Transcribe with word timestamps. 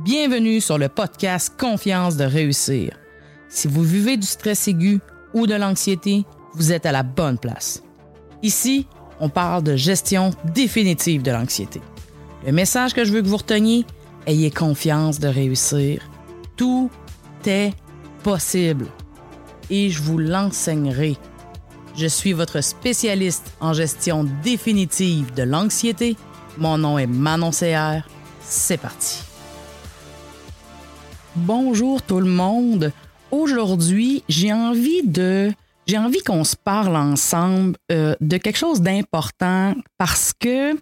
Bienvenue 0.00 0.62
sur 0.62 0.78
le 0.78 0.88
podcast 0.88 1.52
Confiance 1.60 2.16
de 2.16 2.24
réussir. 2.24 2.98
Si 3.50 3.68
vous 3.68 3.82
vivez 3.82 4.16
du 4.16 4.26
stress 4.26 4.66
aigu 4.66 5.00
ou 5.34 5.46
de 5.46 5.54
l'anxiété, 5.54 6.24
vous 6.54 6.72
êtes 6.72 6.86
à 6.86 6.92
la 6.92 7.02
bonne 7.02 7.36
place. 7.36 7.82
Ici, 8.42 8.86
on 9.20 9.28
parle 9.28 9.62
de 9.62 9.76
gestion 9.76 10.30
définitive 10.54 11.20
de 11.20 11.30
l'anxiété. 11.30 11.82
Le 12.46 12.52
message 12.52 12.94
que 12.94 13.04
je 13.04 13.12
veux 13.12 13.20
que 13.20 13.28
vous 13.28 13.36
reteniez, 13.36 13.84
ayez 14.26 14.50
confiance 14.50 15.20
de 15.20 15.28
réussir. 15.28 16.02
Tout 16.56 16.90
est 17.44 17.74
possible 18.22 18.86
et 19.68 19.90
je 19.90 20.02
vous 20.02 20.16
l'enseignerai. 20.16 21.18
Je 21.96 22.06
suis 22.06 22.32
votre 22.32 22.62
spécialiste 22.62 23.52
en 23.60 23.74
gestion 23.74 24.24
définitive 24.42 25.34
de 25.34 25.42
l'anxiété. 25.42 26.16
Mon 26.56 26.78
nom 26.78 26.98
est 26.98 27.06
Manon 27.06 27.50
CR. 27.50 28.08
C'est 28.40 28.78
parti. 28.78 29.31
Bonjour 31.36 32.02
tout 32.02 32.20
le 32.20 32.28
monde. 32.28 32.92
Aujourd'hui, 33.30 34.22
j'ai 34.28 34.52
envie 34.52 35.02
de 35.02 35.50
j'ai 35.86 35.96
envie 35.96 36.22
qu'on 36.22 36.44
se 36.44 36.56
parle 36.56 36.94
ensemble 36.94 37.78
euh, 37.90 38.14
de 38.20 38.36
quelque 38.36 38.58
chose 38.58 38.82
d'important 38.82 39.74
parce 39.96 40.34
que 40.38 40.78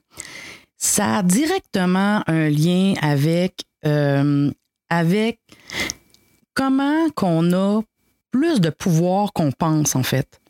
ça 0.77 1.18
a 1.18 1.22
directement 1.22 2.24
un 2.27 2.48
lien 2.48 2.94
avec 3.00 3.62
euh, 3.86 4.50
avec 4.88 5.38
comment 6.55 7.08
qu'on 7.10 7.52
a 7.52 7.80
plus 8.32 8.60
de 8.60 8.70
pouvoir 8.70 9.32
qu'on 9.32 9.52
pense 9.52 9.94
en 9.94 10.02
fait. 10.02 10.41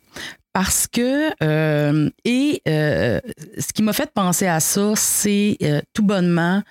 Parce 0.54 0.88
que, 0.88 1.30
euh, 1.44 2.10
et 2.24 2.60
ce 2.66 3.72
qui 3.72 3.82
m'a 3.82 3.92
fait 3.92 4.10
penser 4.12 4.46
à 4.46 4.58
ça, 4.60 4.94
c'est 4.96 5.58
tout 5.92 6.02
bonnement 6.02 6.62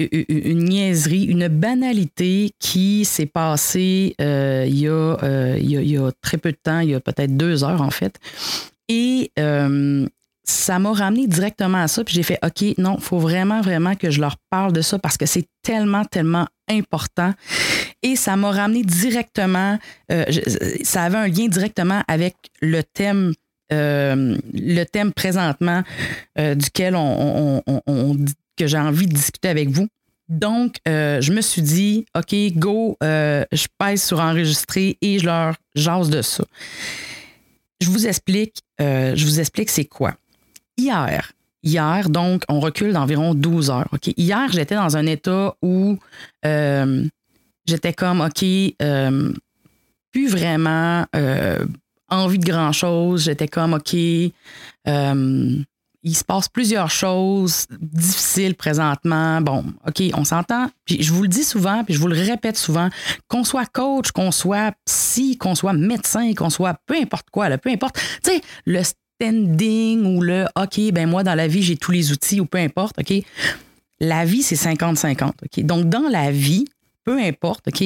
une 0.00 0.64
niaiserie, 0.64 1.24
une 1.24 1.48
banalité 1.48 2.52
qui 2.58 3.04
s'est 3.04 3.26
passée 3.26 4.14
euh, 4.20 4.64
il, 4.66 4.78
y 4.78 4.88
a, 4.88 4.90
euh, 5.22 5.58
il, 5.60 5.70
y 5.70 5.96
a, 5.96 6.10
très 6.22 6.38
peu 6.38 6.52
de 6.52 6.58
temps, 6.62 6.80
il 6.80 6.90
y 6.90 6.94
a 6.94 7.00
peut-être 7.00 7.36
deux 7.36 7.64
heures 7.64 7.82
en 7.82 7.90
fait. 7.90 8.18
Et 8.88 9.30
euh, 9.38 10.06
ça 10.44 10.78
m'a 10.78 10.92
ramené 10.92 11.26
directement 11.26 11.78
à 11.78 11.88
ça. 11.88 12.02
Puis 12.02 12.14
j'ai 12.14 12.22
fait, 12.22 12.38
OK, 12.42 12.78
non, 12.78 12.96
il 12.98 13.04
faut 13.04 13.18
vraiment, 13.18 13.60
vraiment 13.60 13.94
que 13.94 14.10
je 14.10 14.20
leur 14.20 14.36
parle 14.50 14.72
de 14.72 14.80
ça 14.80 14.98
parce 14.98 15.16
que 15.16 15.26
c'est 15.26 15.46
tellement, 15.62 16.04
tellement 16.04 16.46
important. 16.68 17.32
Et 18.02 18.16
ça 18.16 18.36
m'a 18.36 18.50
ramené 18.50 18.82
directement, 18.82 19.78
ça 20.82 21.02
avait 21.02 21.18
un 21.18 21.28
lien 21.28 21.48
directement 21.48 22.02
avec 22.08 22.34
le 22.62 22.82
thème 22.82 23.34
le 23.72 24.82
thème 24.84 25.12
présentement 25.12 25.84
duquel 26.36 26.96
on, 26.96 27.62
on, 27.66 27.82
on, 27.86 28.16
que 28.60 28.66
j'ai 28.66 28.78
envie 28.78 29.06
de 29.06 29.14
discuter 29.14 29.48
avec 29.48 29.70
vous. 29.70 29.88
Donc, 30.28 30.76
euh, 30.86 31.22
je 31.22 31.32
me 31.32 31.40
suis 31.40 31.62
dit, 31.62 32.04
OK, 32.14 32.34
go, 32.56 32.98
euh, 33.02 33.42
je 33.52 33.66
pèse 33.78 34.02
sur 34.02 34.20
enregistrer 34.20 34.98
et 35.00 35.18
je 35.18 35.24
leur 35.24 35.54
jase 35.74 36.10
de 36.10 36.20
ça. 36.20 36.44
Je 37.80 37.88
vous 37.88 38.06
explique, 38.06 38.60
euh, 38.82 39.16
je 39.16 39.24
vous 39.24 39.40
explique 39.40 39.70
c'est 39.70 39.86
quoi. 39.86 40.14
Hier, 40.76 41.32
hier, 41.62 42.10
donc, 42.10 42.42
on 42.50 42.60
recule 42.60 42.92
d'environ 42.92 43.34
12 43.34 43.70
heures. 43.70 43.88
OK? 43.92 44.12
Hier, 44.18 44.52
j'étais 44.52 44.74
dans 44.74 44.94
un 44.94 45.06
état 45.06 45.54
où 45.62 45.98
j'étais 46.44 47.94
comme, 47.94 48.20
OK, 48.20 48.44
plus 50.12 50.28
vraiment 50.28 51.06
envie 52.10 52.38
de 52.38 52.44
grand-chose. 52.44 53.24
J'étais 53.24 53.48
comme, 53.48 53.72
OK, 53.72 53.96
il 56.02 56.16
se 56.16 56.24
passe 56.24 56.48
plusieurs 56.48 56.90
choses 56.90 57.66
difficiles 57.80 58.54
présentement. 58.54 59.40
Bon, 59.40 59.64
OK, 59.86 60.02
on 60.14 60.24
s'entend. 60.24 60.70
Puis 60.84 61.02
je 61.02 61.12
vous 61.12 61.22
le 61.22 61.28
dis 61.28 61.44
souvent, 61.44 61.84
puis 61.84 61.94
je 61.94 62.00
vous 62.00 62.08
le 62.08 62.16
répète 62.16 62.56
souvent, 62.56 62.88
qu'on 63.28 63.44
soit 63.44 63.66
coach, 63.66 64.10
qu'on 64.12 64.30
soit 64.30 64.72
psy, 64.86 65.36
qu'on 65.36 65.54
soit 65.54 65.72
médecin, 65.72 66.32
qu'on 66.34 66.50
soit 66.50 66.78
peu 66.86 66.94
importe 66.94 67.28
quoi, 67.30 67.56
peu 67.58 67.70
importe. 67.70 67.96
Tu 68.22 68.30
sais, 68.30 68.40
le 68.64 68.82
standing 68.82 70.04
ou 70.04 70.22
le 70.22 70.46
OK, 70.56 70.80
ben 70.92 71.08
moi, 71.08 71.22
dans 71.22 71.34
la 71.34 71.48
vie, 71.48 71.62
j'ai 71.62 71.76
tous 71.76 71.92
les 71.92 72.12
outils 72.12 72.40
ou 72.40 72.46
peu 72.46 72.58
importe, 72.58 72.98
OK? 72.98 73.12
La 74.00 74.24
vie, 74.24 74.42
c'est 74.42 74.56
50-50. 74.56 75.32
OK? 75.42 75.64
Donc, 75.64 75.88
dans 75.90 76.08
la 76.08 76.30
vie, 76.30 76.64
peu 77.04 77.18
importe, 77.18 77.68
OK, 77.68 77.84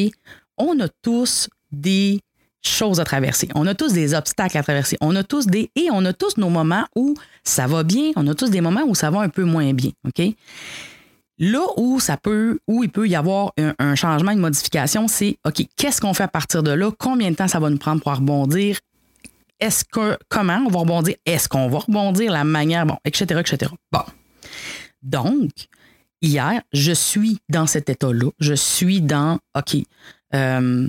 on 0.57 0.79
a 0.79 0.89
tous 1.03 1.49
des 1.73 2.21
choses 2.67 3.01
à 3.01 3.05
traverser. 3.05 3.49
On 3.55 3.67
a 3.67 3.75
tous 3.75 3.93
des 3.93 4.15
obstacles 4.15 4.59
à 4.59 4.63
traverser. 4.63 4.97
On 5.01 5.15
a 5.17 5.23
tous 5.23 5.47
des 5.47 5.71
et 5.77 5.89
on 5.93 6.05
a 6.05 6.13
tous 6.13 6.37
nos 6.37 6.49
moments 6.49 6.87
où 6.97 7.15
ça 7.43 7.67
va 7.67 7.83
bien. 7.83 8.13
On 8.17 8.27
a 8.27 8.35
tous 8.35 8.51
des 8.51 8.61
moments 8.61 8.85
où 8.87 8.95
ça 8.95 9.11
va 9.11 9.21
un 9.21 9.29
peu 9.29 9.45
moins 9.45 9.73
bien. 9.73 9.91
OK? 10.07 10.35
Là 11.39 11.67
où 11.77 11.99
ça 11.99 12.17
peut, 12.17 12.61
où 12.69 12.85
il 12.85 12.91
peut 12.91 13.09
y 13.09 13.17
avoir 13.17 13.53
un, 13.57 13.95
changement, 13.97 14.31
une 14.31 14.39
modification, 14.39 15.09
c'est 15.09 15.37
OK, 15.45 15.67
qu'est-ce 15.77 16.01
qu'on 16.01 16.15
fait 16.15 16.23
à 16.23 16.29
partir 16.29 16.63
de 16.63 16.71
là? 16.71 16.91
Combien 16.97 17.31
de 17.31 17.37
temps 17.37 17.49
ça 17.49 17.59
va 17.59 17.71
nous 17.71 17.79
prendre 17.79 18.01
pour 18.01 18.15
rebondir? 18.15 18.79
Est-ce 19.59 19.85
que 19.85 20.17
comment 20.29 20.63
on 20.67 20.71
va 20.71 20.81
rebondir? 20.81 21.17
Est-ce 21.27 21.49
qu'on 21.49 21.69
va 21.69 21.79
rebondir? 21.79 22.31
La 22.31 22.45
manière, 22.45 22.87
bon, 22.87 22.97
etc., 23.05 23.41
etc. 23.41 23.73
Bon. 23.91 24.05
Donc, 25.03 25.51
hier, 26.23 26.63
je 26.73 26.93
suis 26.93 27.39
dans 27.49 27.67
cet 27.67 27.89
état-là. 27.89 28.31
Je 28.39 28.55
suis 28.55 29.01
dans 29.01 29.39
OK. 29.57 29.77
Euh, 30.35 30.89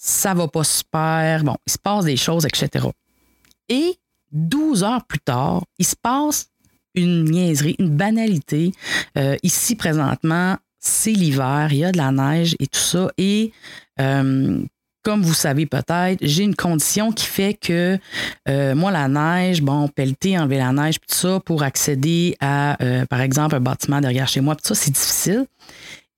ça 0.00 0.32
va 0.32 0.46
pas 0.46 0.62
super, 0.62 1.42
bon, 1.42 1.56
il 1.66 1.72
se 1.72 1.78
passe 1.78 2.04
des 2.04 2.16
choses, 2.16 2.46
etc. 2.46 2.86
Et 3.68 3.98
12 4.30 4.84
heures 4.84 5.04
plus 5.04 5.18
tard, 5.18 5.64
il 5.78 5.84
se 5.84 5.96
passe 6.00 6.50
une 6.94 7.24
niaiserie, 7.24 7.74
une 7.78 7.90
banalité. 7.90 8.72
Euh, 9.16 9.36
ici, 9.42 9.74
présentement, 9.74 10.56
c'est 10.78 11.10
l'hiver, 11.10 11.68
il 11.72 11.78
y 11.78 11.84
a 11.84 11.92
de 11.92 11.98
la 11.98 12.12
neige 12.12 12.54
et 12.60 12.68
tout 12.68 12.78
ça. 12.78 13.10
Et 13.18 13.52
euh, 14.00 14.62
comme 15.02 15.22
vous 15.22 15.34
savez 15.34 15.66
peut-être, 15.66 16.18
j'ai 16.20 16.44
une 16.44 16.54
condition 16.54 17.10
qui 17.10 17.26
fait 17.26 17.54
que 17.54 17.98
euh, 18.48 18.74
moi, 18.76 18.92
la 18.92 19.08
neige, 19.08 19.62
bon, 19.62 19.88
pelleter, 19.88 20.38
enlever 20.38 20.58
la 20.58 20.72
neige, 20.72 21.00
tout 21.00 21.14
ça, 21.14 21.40
pour 21.40 21.64
accéder 21.64 22.36
à, 22.40 22.78
par 23.10 23.20
exemple, 23.20 23.56
un 23.56 23.60
bâtiment 23.60 24.00
derrière 24.00 24.28
chez 24.28 24.40
moi, 24.40 24.54
tout 24.54 24.62
ça, 24.64 24.76
c'est 24.76 24.92
difficile. 24.92 25.46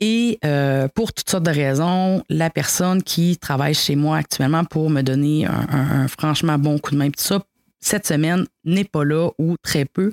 Et 0.01 0.39
euh, 0.45 0.89
pour 0.89 1.13
toutes 1.13 1.29
sortes 1.29 1.45
de 1.45 1.51
raisons, 1.51 2.25
la 2.31 2.49
personne 2.49 3.03
qui 3.03 3.37
travaille 3.37 3.75
chez 3.75 3.97
moi 3.97 4.17
actuellement 4.17 4.65
pour 4.65 4.89
me 4.89 5.03
donner 5.03 5.47
un, 5.47 6.09
franchement 6.09 6.59
bon 6.59 6.79
coup 6.79 6.93
de 6.93 6.97
main, 6.97 7.11
tout 7.11 7.23
ça, 7.23 7.43
cette 7.81 8.07
semaine 8.07 8.47
n'est 8.65 8.85
pas 8.85 9.05
là 9.05 9.31
ou 9.39 9.57
très 9.63 9.85
peu. 9.85 10.13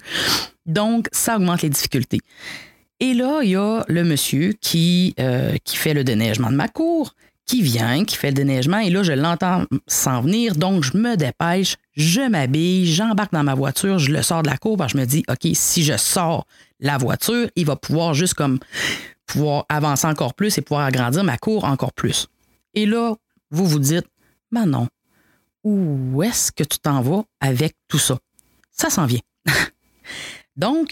Donc, 0.65 1.07
ça 1.13 1.37
augmente 1.37 1.61
les 1.61 1.69
difficultés. 1.69 2.19
Et 2.99 3.13
là, 3.13 3.39
il 3.43 3.51
y 3.51 3.55
a 3.55 3.83
le 3.87 4.03
monsieur 4.03 4.53
qui, 4.59 5.13
euh, 5.19 5.55
qui 5.63 5.77
fait 5.77 5.93
le 5.93 6.03
déneigement 6.03 6.49
de 6.49 6.55
ma 6.55 6.67
cour, 6.67 7.13
qui 7.45 7.61
vient, 7.61 8.03
qui 8.03 8.17
fait 8.17 8.29
le 8.29 8.33
déneigement, 8.33 8.79
et 8.79 8.89
là, 8.89 9.03
je 9.03 9.13
l'entends 9.13 9.63
s'en 9.87 10.21
venir, 10.21 10.55
donc 10.55 10.83
je 10.83 10.97
me 10.97 11.15
dépêche, 11.15 11.77
je 11.95 12.21
m'habille, 12.21 12.91
j'embarque 12.91 13.31
dans 13.31 13.43
ma 13.43 13.55
voiture, 13.55 13.99
je 13.99 14.11
le 14.11 14.21
sors 14.21 14.43
de 14.43 14.49
la 14.49 14.57
cour, 14.57 14.77
je 14.89 14.97
me 14.97 15.05
dis, 15.05 15.23
OK, 15.29 15.49
si 15.53 15.83
je 15.83 15.95
sors 15.95 16.45
la 16.81 16.97
voiture, 16.97 17.47
il 17.55 17.65
va 17.65 17.77
pouvoir 17.77 18.13
juste 18.13 18.33
comme 18.33 18.59
pouvoir 19.27 19.65
avancer 19.69 20.07
encore 20.07 20.33
plus 20.33 20.57
et 20.57 20.61
pouvoir 20.61 20.85
agrandir 20.85 21.23
ma 21.23 21.37
cour 21.37 21.65
encore 21.65 21.93
plus. 21.93 22.27
Et 22.73 22.85
là, 22.85 23.15
vous 23.51 23.65
vous 23.65 23.79
dites, 23.79 24.07
ben 24.51 24.65
non, 24.65 24.87
où 25.63 26.23
est-ce 26.23 26.51
que 26.51 26.63
tu 26.63 26.79
t'en 26.79 27.01
vas 27.01 27.23
avec 27.39 27.75
tout 27.87 27.99
ça? 27.99 28.17
Ça 28.71 28.89
s'en 28.89 29.05
vient. 29.05 29.19
donc, 30.55 30.89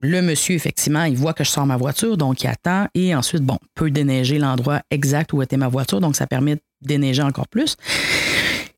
le 0.00 0.20
monsieur, 0.20 0.54
effectivement, 0.54 1.04
il 1.04 1.16
voit 1.16 1.32
que 1.32 1.44
je 1.44 1.50
sors 1.50 1.66
ma 1.66 1.76
voiture, 1.76 2.16
donc 2.16 2.42
il 2.42 2.48
attend 2.48 2.86
et 2.94 3.14
ensuite, 3.14 3.42
bon, 3.42 3.58
peut 3.74 3.90
déneiger 3.90 4.38
l'endroit 4.38 4.82
exact 4.90 5.32
où 5.32 5.42
était 5.42 5.56
ma 5.56 5.68
voiture, 5.68 6.00
donc 6.00 6.16
ça 6.16 6.26
permet 6.26 6.56
de 6.56 6.60
déneiger 6.82 7.22
encore 7.22 7.48
plus. 7.48 7.76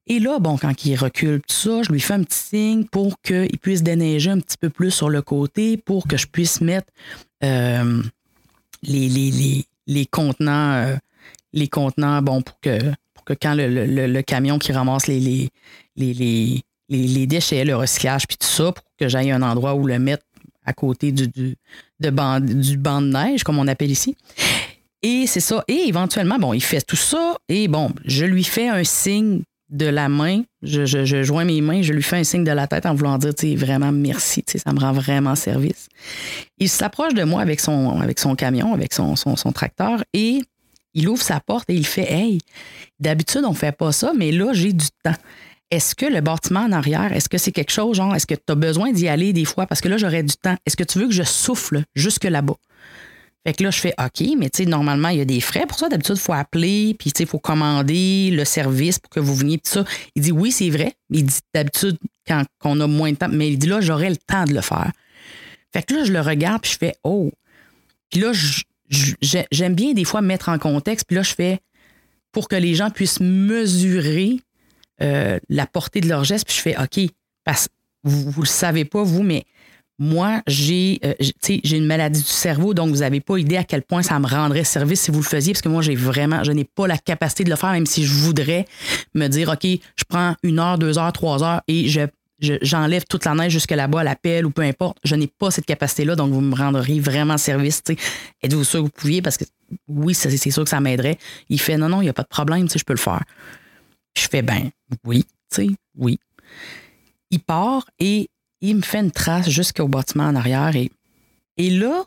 Et 0.06 0.20
là, 0.20 0.38
bon, 0.38 0.56
quand 0.56 0.84
il 0.86 0.96
recule 0.96 1.40
tout 1.40 1.54
ça, 1.54 1.82
je 1.82 1.92
lui 1.92 2.00
fais 2.00 2.14
un 2.14 2.22
petit 2.22 2.38
signe 2.38 2.84
pour 2.84 3.20
qu'il 3.20 3.58
puisse 3.58 3.82
déneiger 3.82 4.30
un 4.30 4.40
petit 4.40 4.56
peu 4.56 4.70
plus 4.70 4.90
sur 4.90 5.10
le 5.10 5.20
côté, 5.20 5.76
pour 5.76 6.06
que 6.06 6.16
je 6.16 6.26
puisse 6.26 6.60
mettre 6.60 6.90
euh, 7.44 8.02
les, 8.82 9.08
les, 9.08 9.64
les, 9.86 10.06
contenants, 10.06 10.72
euh, 10.74 10.96
les 11.52 11.68
bon, 12.22 12.42
pour 12.42 12.60
que, 12.60 12.78
pour 13.14 13.24
que 13.24 13.34
quand 13.34 13.54
le, 13.56 14.20
camion 14.22 14.58
qui 14.58 14.72
ramasse 14.72 15.06
les, 15.06 15.20
les, 15.20 15.50
les, 15.96 16.62
les, 16.88 17.26
déchets, 17.26 17.64
le 17.64 17.76
recyclage, 17.76 18.26
puis 18.26 18.36
tout 18.36 18.46
ça, 18.46 18.72
pour 18.72 18.84
que 18.98 19.08
j'aille 19.08 19.30
un 19.30 19.42
endroit 19.42 19.74
où 19.74 19.86
le 19.86 19.98
mettre 19.98 20.24
à 20.64 20.72
côté 20.72 21.12
du, 21.12 21.28
du, 21.28 21.56
de 22.00 22.10
banc, 22.10 22.40
du 22.40 22.76
banc 22.76 23.00
de 23.00 23.08
neige, 23.08 23.42
comme 23.42 23.58
on 23.58 23.66
appelle 23.68 23.90
ici. 23.90 24.16
Et 25.02 25.26
c'est 25.26 25.40
ça. 25.40 25.64
Et 25.68 25.88
éventuellement, 25.88 26.38
bon, 26.38 26.52
il 26.52 26.62
fait 26.62 26.82
tout 26.82 26.96
ça. 26.96 27.36
Et 27.48 27.68
bon, 27.68 27.92
je 28.04 28.24
lui 28.24 28.44
fais 28.44 28.68
un 28.68 28.84
signe 28.84 29.42
de 29.70 29.86
la 29.86 30.08
main. 30.08 30.42
Je, 30.62 30.86
je, 30.86 31.22
joins 31.22 31.44
mes 31.44 31.60
mains, 31.60 31.82
je 31.82 31.92
lui 31.92 32.02
fais 32.02 32.16
un 32.16 32.24
signe 32.24 32.44
de 32.44 32.52
la 32.52 32.66
tête 32.66 32.86
en 32.86 32.94
voulant 32.94 33.18
dire 33.18 33.32
vraiment 33.56 33.92
merci, 33.92 34.44
ça 34.46 34.72
me 34.72 34.80
rend 34.80 34.92
vraiment 34.92 35.34
service. 35.34 35.88
Il 36.58 36.68
s'approche 36.68 37.14
de 37.14 37.24
moi 37.24 37.40
avec 37.40 37.60
son, 37.60 38.00
avec 38.00 38.18
son 38.18 38.34
camion, 38.34 38.72
avec 38.72 38.92
son, 38.92 39.16
son, 39.16 39.52
tracteur 39.52 40.02
et 40.12 40.40
il 40.94 41.08
ouvre 41.08 41.22
sa 41.22 41.40
porte 41.40 41.68
et 41.70 41.74
il 41.74 41.86
fait 41.86 42.10
Hey, 42.10 42.38
d'habitude, 42.98 43.42
on 43.44 43.54
fait 43.54 43.72
pas 43.72 43.92
ça, 43.92 44.12
mais 44.16 44.32
là, 44.32 44.52
j'ai 44.52 44.72
du 44.72 44.86
temps. 45.02 45.14
Est-ce 45.70 45.94
que 45.94 46.06
le 46.06 46.22
bâtiment 46.22 46.60
en 46.60 46.72
arrière, 46.72 47.12
est-ce 47.12 47.28
que 47.28 47.36
c'est 47.36 47.52
quelque 47.52 47.72
chose, 47.72 47.98
genre, 47.98 48.14
est-ce 48.14 48.26
que 48.26 48.34
tu 48.34 48.52
as 48.52 48.54
besoin 48.54 48.90
d'y 48.90 49.06
aller 49.06 49.34
des 49.34 49.44
fois? 49.44 49.66
Parce 49.66 49.82
que 49.82 49.88
là, 49.88 49.98
j'aurais 49.98 50.22
du 50.22 50.34
temps. 50.34 50.56
Est-ce 50.64 50.76
que 50.76 50.84
tu 50.84 50.98
veux 50.98 51.06
que 51.06 51.12
je 51.12 51.24
souffle 51.24 51.82
jusque 51.94 52.24
là-bas? 52.24 52.56
Fait 53.46 53.54
que 53.54 53.62
là, 53.62 53.70
je 53.70 53.78
fais 53.78 53.94
OK, 53.98 54.26
mais 54.36 54.50
tu 54.50 54.64
sais, 54.64 54.68
normalement, 54.68 55.08
il 55.08 55.18
y 55.18 55.20
a 55.20 55.24
des 55.24 55.40
frais 55.40 55.64
pour 55.66 55.78
ça. 55.78 55.88
D'habitude, 55.88 56.16
il 56.16 56.20
faut 56.20 56.32
appeler, 56.32 56.94
puis 56.98 57.12
tu 57.12 57.18
sais, 57.18 57.24
il 57.24 57.28
faut 57.28 57.38
commander 57.38 58.30
le 58.30 58.44
service 58.44 58.98
pour 58.98 59.10
que 59.10 59.20
vous 59.20 59.34
veniez, 59.34 59.58
tout 59.58 59.70
ça. 59.70 59.84
Il 60.14 60.22
dit 60.22 60.32
oui, 60.32 60.52
c'est 60.52 60.70
vrai. 60.70 60.94
Il 61.10 61.24
dit 61.24 61.38
d'habitude, 61.54 61.96
quand 62.26 62.44
on 62.64 62.80
a 62.80 62.86
moins 62.86 63.12
de 63.12 63.16
temps, 63.16 63.28
mais 63.30 63.48
il 63.48 63.58
dit 63.58 63.68
là, 63.68 63.80
j'aurai 63.80 64.10
le 64.10 64.16
temps 64.16 64.44
de 64.44 64.54
le 64.54 64.60
faire. 64.60 64.90
Fait 65.72 65.82
que 65.82 65.94
là, 65.94 66.04
je 66.04 66.12
le 66.12 66.20
regarde, 66.20 66.62
puis 66.62 66.72
je 66.72 66.78
fais 66.78 66.94
Oh. 67.04 67.30
Puis 68.10 68.20
là, 68.20 68.32
j'aime 69.52 69.74
bien 69.74 69.92
des 69.92 70.04
fois 70.04 70.22
mettre 70.22 70.48
en 70.48 70.58
contexte, 70.58 71.06
puis 71.06 71.16
là, 71.16 71.22
je 71.22 71.34
fais 71.34 71.60
pour 72.32 72.48
que 72.48 72.56
les 72.56 72.74
gens 72.74 72.90
puissent 72.90 73.20
mesurer 73.20 74.40
euh, 75.02 75.38
la 75.48 75.66
portée 75.66 76.00
de 76.00 76.08
leur 76.08 76.24
geste, 76.24 76.46
puis 76.46 76.56
je 76.56 76.62
fais 76.62 76.76
OK, 76.78 77.10
parce 77.44 77.68
vous 78.04 78.30
ne 78.30 78.40
le 78.40 78.46
savez 78.46 78.84
pas, 78.84 79.02
vous, 79.02 79.22
mais 79.22 79.44
moi, 79.98 80.42
j'ai 80.46 81.00
euh, 81.04 81.14
j'ai 81.42 81.76
une 81.76 81.86
maladie 81.86 82.20
du 82.20 82.26
cerveau, 82.26 82.72
donc 82.72 82.90
vous 82.90 82.98
n'avez 82.98 83.20
pas 83.20 83.36
idée 83.36 83.56
à 83.56 83.64
quel 83.64 83.82
point 83.82 84.02
ça 84.02 84.18
me 84.20 84.26
rendrait 84.26 84.64
service 84.64 85.02
si 85.02 85.10
vous 85.10 85.20
le 85.20 85.26
faisiez, 85.26 85.52
parce 85.52 85.62
que 85.62 85.68
moi, 85.68 85.82
j'ai 85.82 85.96
vraiment, 85.96 86.44
je 86.44 86.52
n'ai 86.52 86.64
pas 86.64 86.86
la 86.86 86.98
capacité 86.98 87.44
de 87.44 87.50
le 87.50 87.56
faire, 87.56 87.72
même 87.72 87.86
si 87.86 88.04
je 88.04 88.12
voudrais 88.12 88.66
me 89.14 89.26
dire, 89.26 89.48
OK, 89.48 89.64
je 89.64 90.04
prends 90.08 90.36
une 90.42 90.60
heure, 90.60 90.78
deux 90.78 90.98
heures, 90.98 91.12
trois 91.12 91.42
heures 91.42 91.62
et 91.66 91.88
je 91.88 92.00
j'enlève 92.40 93.04
toute 93.04 93.24
la 93.24 93.34
neige 93.34 93.52
jusque 93.52 93.72
là-bas 93.72 94.00
à 94.00 94.04
la 94.04 94.16
pelle 94.16 94.46
ou 94.46 94.50
peu 94.50 94.62
importe. 94.62 94.98
Je 95.04 95.16
n'ai 95.16 95.26
pas 95.26 95.50
cette 95.50 95.66
capacité-là, 95.66 96.14
donc 96.14 96.32
vous 96.32 96.40
me 96.40 96.54
rendriez 96.54 97.00
vraiment 97.00 97.36
service. 97.36 97.82
Êtes-vous 98.42 98.64
sûr 98.64 98.80
que 98.80 98.84
vous 98.84 98.90
pouviez? 98.90 99.22
Parce 99.22 99.36
que 99.36 99.44
oui, 99.88 100.14
c'est 100.14 100.30
sûr 100.50 100.62
que 100.62 100.70
ça 100.70 100.80
m'aiderait. 100.80 101.18
Il 101.48 101.60
fait 101.60 101.76
non, 101.76 101.88
non, 101.88 102.00
il 102.00 102.04
n'y 102.04 102.10
a 102.10 102.12
pas 102.12 102.22
de 102.22 102.28
problème, 102.28 102.68
je 102.68 102.84
peux 102.84 102.92
le 102.92 102.98
faire. 102.98 103.22
Je 104.16 104.28
fais 104.28 104.42
ben 104.42 104.70
oui, 105.04 105.24
tu 105.52 105.66
sais, 105.66 105.68
oui. 105.96 106.18
Il 107.30 107.40
part 107.40 107.90
et 107.98 108.28
il 108.60 108.76
me 108.76 108.82
fait 108.82 109.00
une 109.00 109.10
trace 109.10 109.48
jusqu'au 109.48 109.88
bâtiment 109.88 110.24
en 110.24 110.34
arrière. 110.34 110.74
Et, 110.76 110.90
et 111.56 111.70
là, 111.70 112.04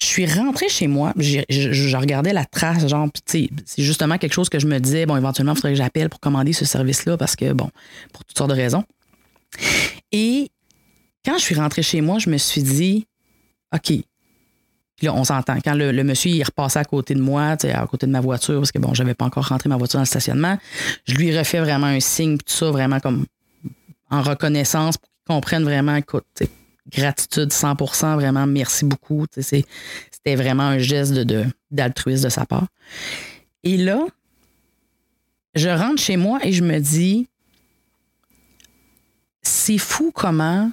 je 0.00 0.06
suis 0.06 0.26
rentrée 0.26 0.68
chez 0.68 0.86
moi, 0.86 1.12
je, 1.16 1.96
regardais 1.96 2.32
la 2.32 2.44
trace, 2.44 2.86
genre, 2.86 3.08
c'est 3.26 3.48
justement 3.78 4.18
quelque 4.18 4.32
chose 4.32 4.48
que 4.48 4.58
je 4.58 4.66
me 4.66 4.78
disais, 4.78 5.06
bon, 5.06 5.16
éventuellement, 5.16 5.52
il 5.52 5.56
faudrait 5.56 5.72
que 5.72 5.78
j'appelle 5.78 6.08
pour 6.08 6.20
commander 6.20 6.52
ce 6.52 6.64
service-là 6.64 7.16
parce 7.16 7.36
que, 7.36 7.52
bon, 7.52 7.70
pour 8.12 8.24
toutes 8.24 8.36
sortes 8.36 8.50
de 8.50 8.56
raisons. 8.56 8.84
Et 10.12 10.50
quand 11.24 11.38
je 11.38 11.42
suis 11.42 11.54
rentrée 11.54 11.82
chez 11.82 12.00
moi, 12.00 12.18
je 12.18 12.28
me 12.28 12.38
suis 12.38 12.62
dit, 12.62 13.06
OK, 13.72 13.92
là, 15.02 15.14
on 15.14 15.24
s'entend. 15.24 15.58
Quand 15.64 15.74
le, 15.74 15.92
monsieur 16.02 16.30
il 16.30 16.42
repassait 16.42 16.80
à 16.80 16.84
côté 16.84 17.14
de 17.14 17.20
moi, 17.20 17.56
à 17.62 17.86
côté 17.86 18.06
de 18.06 18.12
ma 18.12 18.20
voiture, 18.20 18.58
parce 18.60 18.72
que 18.72 18.78
bon, 18.78 18.94
j'avais 18.94 19.14
pas 19.14 19.24
encore 19.24 19.48
rentré 19.48 19.68
ma 19.68 19.76
voiture 19.76 19.98
dans 19.98 20.02
le 20.02 20.06
stationnement, 20.06 20.58
je 21.06 21.14
lui 21.14 21.36
refais 21.36 21.60
vraiment 21.60 21.86
un 21.86 22.00
signe, 22.00 22.36
tout 22.36 22.52
ça, 22.52 22.70
vraiment 22.70 23.00
comme 23.00 23.26
en 24.10 24.22
reconnaissance 24.22 24.98
pour 24.98 25.08
qu'il 25.24 25.34
comprenne 25.34 25.64
vraiment, 25.64 25.96
écoute, 25.96 26.26
gratitude 26.90 27.50
100%, 27.50 28.14
vraiment 28.14 28.46
merci 28.46 28.84
beaucoup. 28.84 29.26
C'était 29.30 30.36
vraiment 30.36 30.64
un 30.64 30.78
geste 30.78 31.12
de, 31.12 31.44
d'altruisme 31.70 32.24
de 32.24 32.28
sa 32.28 32.46
part. 32.46 32.66
Et 33.62 33.76
là, 33.76 34.04
je 35.54 35.68
rentre 35.68 36.02
chez 36.02 36.16
moi 36.16 36.40
et 36.42 36.52
je 36.52 36.62
me 36.62 36.78
dis, 36.78 37.28
c'est 39.42 39.78
fou 39.78 40.10
comment 40.12 40.70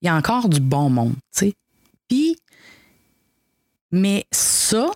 il 0.00 0.06
y 0.06 0.08
a 0.08 0.14
encore 0.14 0.48
du 0.48 0.60
bon 0.60 0.90
monde, 0.90 1.14
tu 1.34 1.46
sais. 1.46 1.54
Puis, 2.08 2.36
mais 3.90 4.26
ça, 4.30 4.90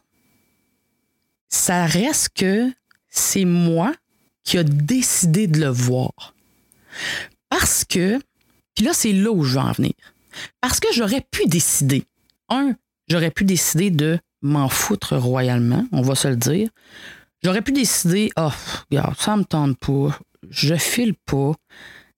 ça 1.48 1.86
reste 1.86 2.30
que 2.34 2.70
c'est 3.08 3.44
moi 3.44 3.92
qui 4.44 4.58
a 4.58 4.62
décidé 4.62 5.46
de 5.46 5.60
le 5.60 5.68
voir. 5.68 6.34
Que, 7.90 8.18
puis 8.74 8.84
là, 8.84 8.92
c'est 8.94 9.12
là 9.12 9.30
où 9.30 9.42
je 9.42 9.54
veux 9.54 9.60
en 9.60 9.72
venir. 9.72 9.92
Parce 10.60 10.80
que 10.80 10.88
j'aurais 10.94 11.26
pu 11.30 11.46
décider, 11.46 12.04
un, 12.48 12.74
j'aurais 13.08 13.30
pu 13.30 13.44
décider 13.44 13.90
de 13.90 14.18
m'en 14.42 14.68
foutre 14.68 15.16
royalement, 15.16 15.86
on 15.92 16.00
va 16.00 16.14
se 16.14 16.28
le 16.28 16.36
dire. 16.36 16.70
J'aurais 17.42 17.62
pu 17.62 17.72
décider, 17.72 18.30
oh, 18.38 18.50
regarde, 18.90 19.16
ça 19.18 19.36
me 19.36 19.44
tente 19.44 19.76
pas, 19.78 20.18
je 20.48 20.74
file 20.76 21.14
pas, 21.26 21.54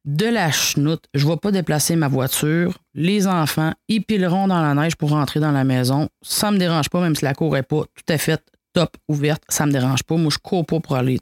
de 0.05 0.27
la 0.27 0.51
chenoute, 0.51 1.05
je 1.15 1.27
vais 1.27 1.37
pas 1.37 1.53
déplacer 1.53 1.95
ma 1.97 2.09
voiture. 2.09 2.77
Les 2.95 3.27
enfants, 3.27 3.73
ils 3.89 4.03
pileront 4.03 4.49
dans 4.49 4.61
la 4.61 4.75
neige 4.75 4.97
pour 4.97 5.11
rentrer 5.11 5.39
dans 5.39 5.53
la 5.53 5.65
maison. 5.65 6.09
Ça 6.23 6.51
me 6.51 6.59
dérange 6.59 6.89
pas, 6.91 7.01
même 7.01 7.15
si 7.15 7.25
la 7.25 7.35
cour 7.35 7.55
n'est 7.55 7.63
pas 7.63 7.83
tout 7.83 8.13
à 8.13 8.19
fait 8.19 8.43
top 8.73 8.97
ouverte, 9.09 9.43
ça 9.49 9.65
me 9.67 9.73
dérange 9.73 10.03
pas. 10.03 10.17
Moi, 10.17 10.31
je 10.33 10.39
cours 10.39 10.67
pas 10.67 10.81
pour 10.81 10.97
aller, 10.97 11.19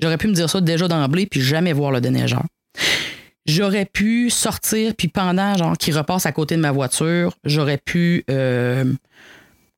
J'aurais 0.00 0.16
pu 0.16 0.28
me 0.28 0.32
dire 0.32 0.48
ça 0.48 0.60
déjà 0.60 0.88
d'emblée, 0.88 1.26
puis 1.26 1.40
jamais 1.40 1.72
voir 1.72 1.90
le 1.90 2.00
déneigeur. 2.00 2.44
J'aurais 3.50 3.84
pu 3.84 4.30
sortir, 4.30 4.94
puis 4.96 5.08
pendant, 5.08 5.56
genre, 5.56 5.76
qu'il 5.76 5.96
repasse 5.96 6.24
à 6.26 6.32
côté 6.32 6.54
de 6.56 6.60
ma 6.60 6.70
voiture, 6.70 7.34
j'aurais 7.44 7.78
pu 7.78 8.24
euh, 8.30 8.84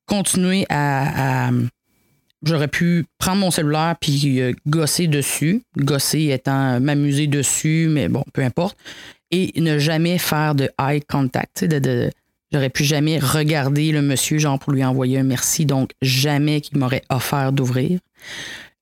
continuer 0.05 0.65
à 0.69 1.49
j'aurais 2.43 2.67
pu 2.67 3.05
prendre 3.17 3.39
mon 3.39 3.51
cellulaire 3.51 3.95
puis 3.99 4.41
euh, 4.41 4.53
gosser 4.67 5.07
dessus. 5.07 5.63
Gosser 5.77 6.31
étant 6.31 6.79
m'amuser 6.79 7.27
dessus, 7.27 7.87
mais 7.89 8.09
bon, 8.09 8.23
peu 8.33 8.43
importe. 8.43 8.77
Et 9.31 9.59
ne 9.59 9.79
jamais 9.79 10.17
faire 10.17 10.53
de 10.53 10.69
eye 10.79 11.01
contact. 11.01 11.65
J'aurais 12.51 12.69
pu 12.69 12.83
jamais 12.83 13.17
regarder 13.17 13.91
le 13.91 14.03
monsieur, 14.03 14.37
genre 14.37 14.59
pour 14.59 14.73
lui 14.73 14.85
envoyer 14.85 15.17
un 15.17 15.23
merci. 15.23 15.65
Donc, 15.65 15.91
jamais 16.03 16.61
qu'il 16.61 16.77
m'aurait 16.77 17.01
offert 17.09 17.51
d'ouvrir. 17.51 17.99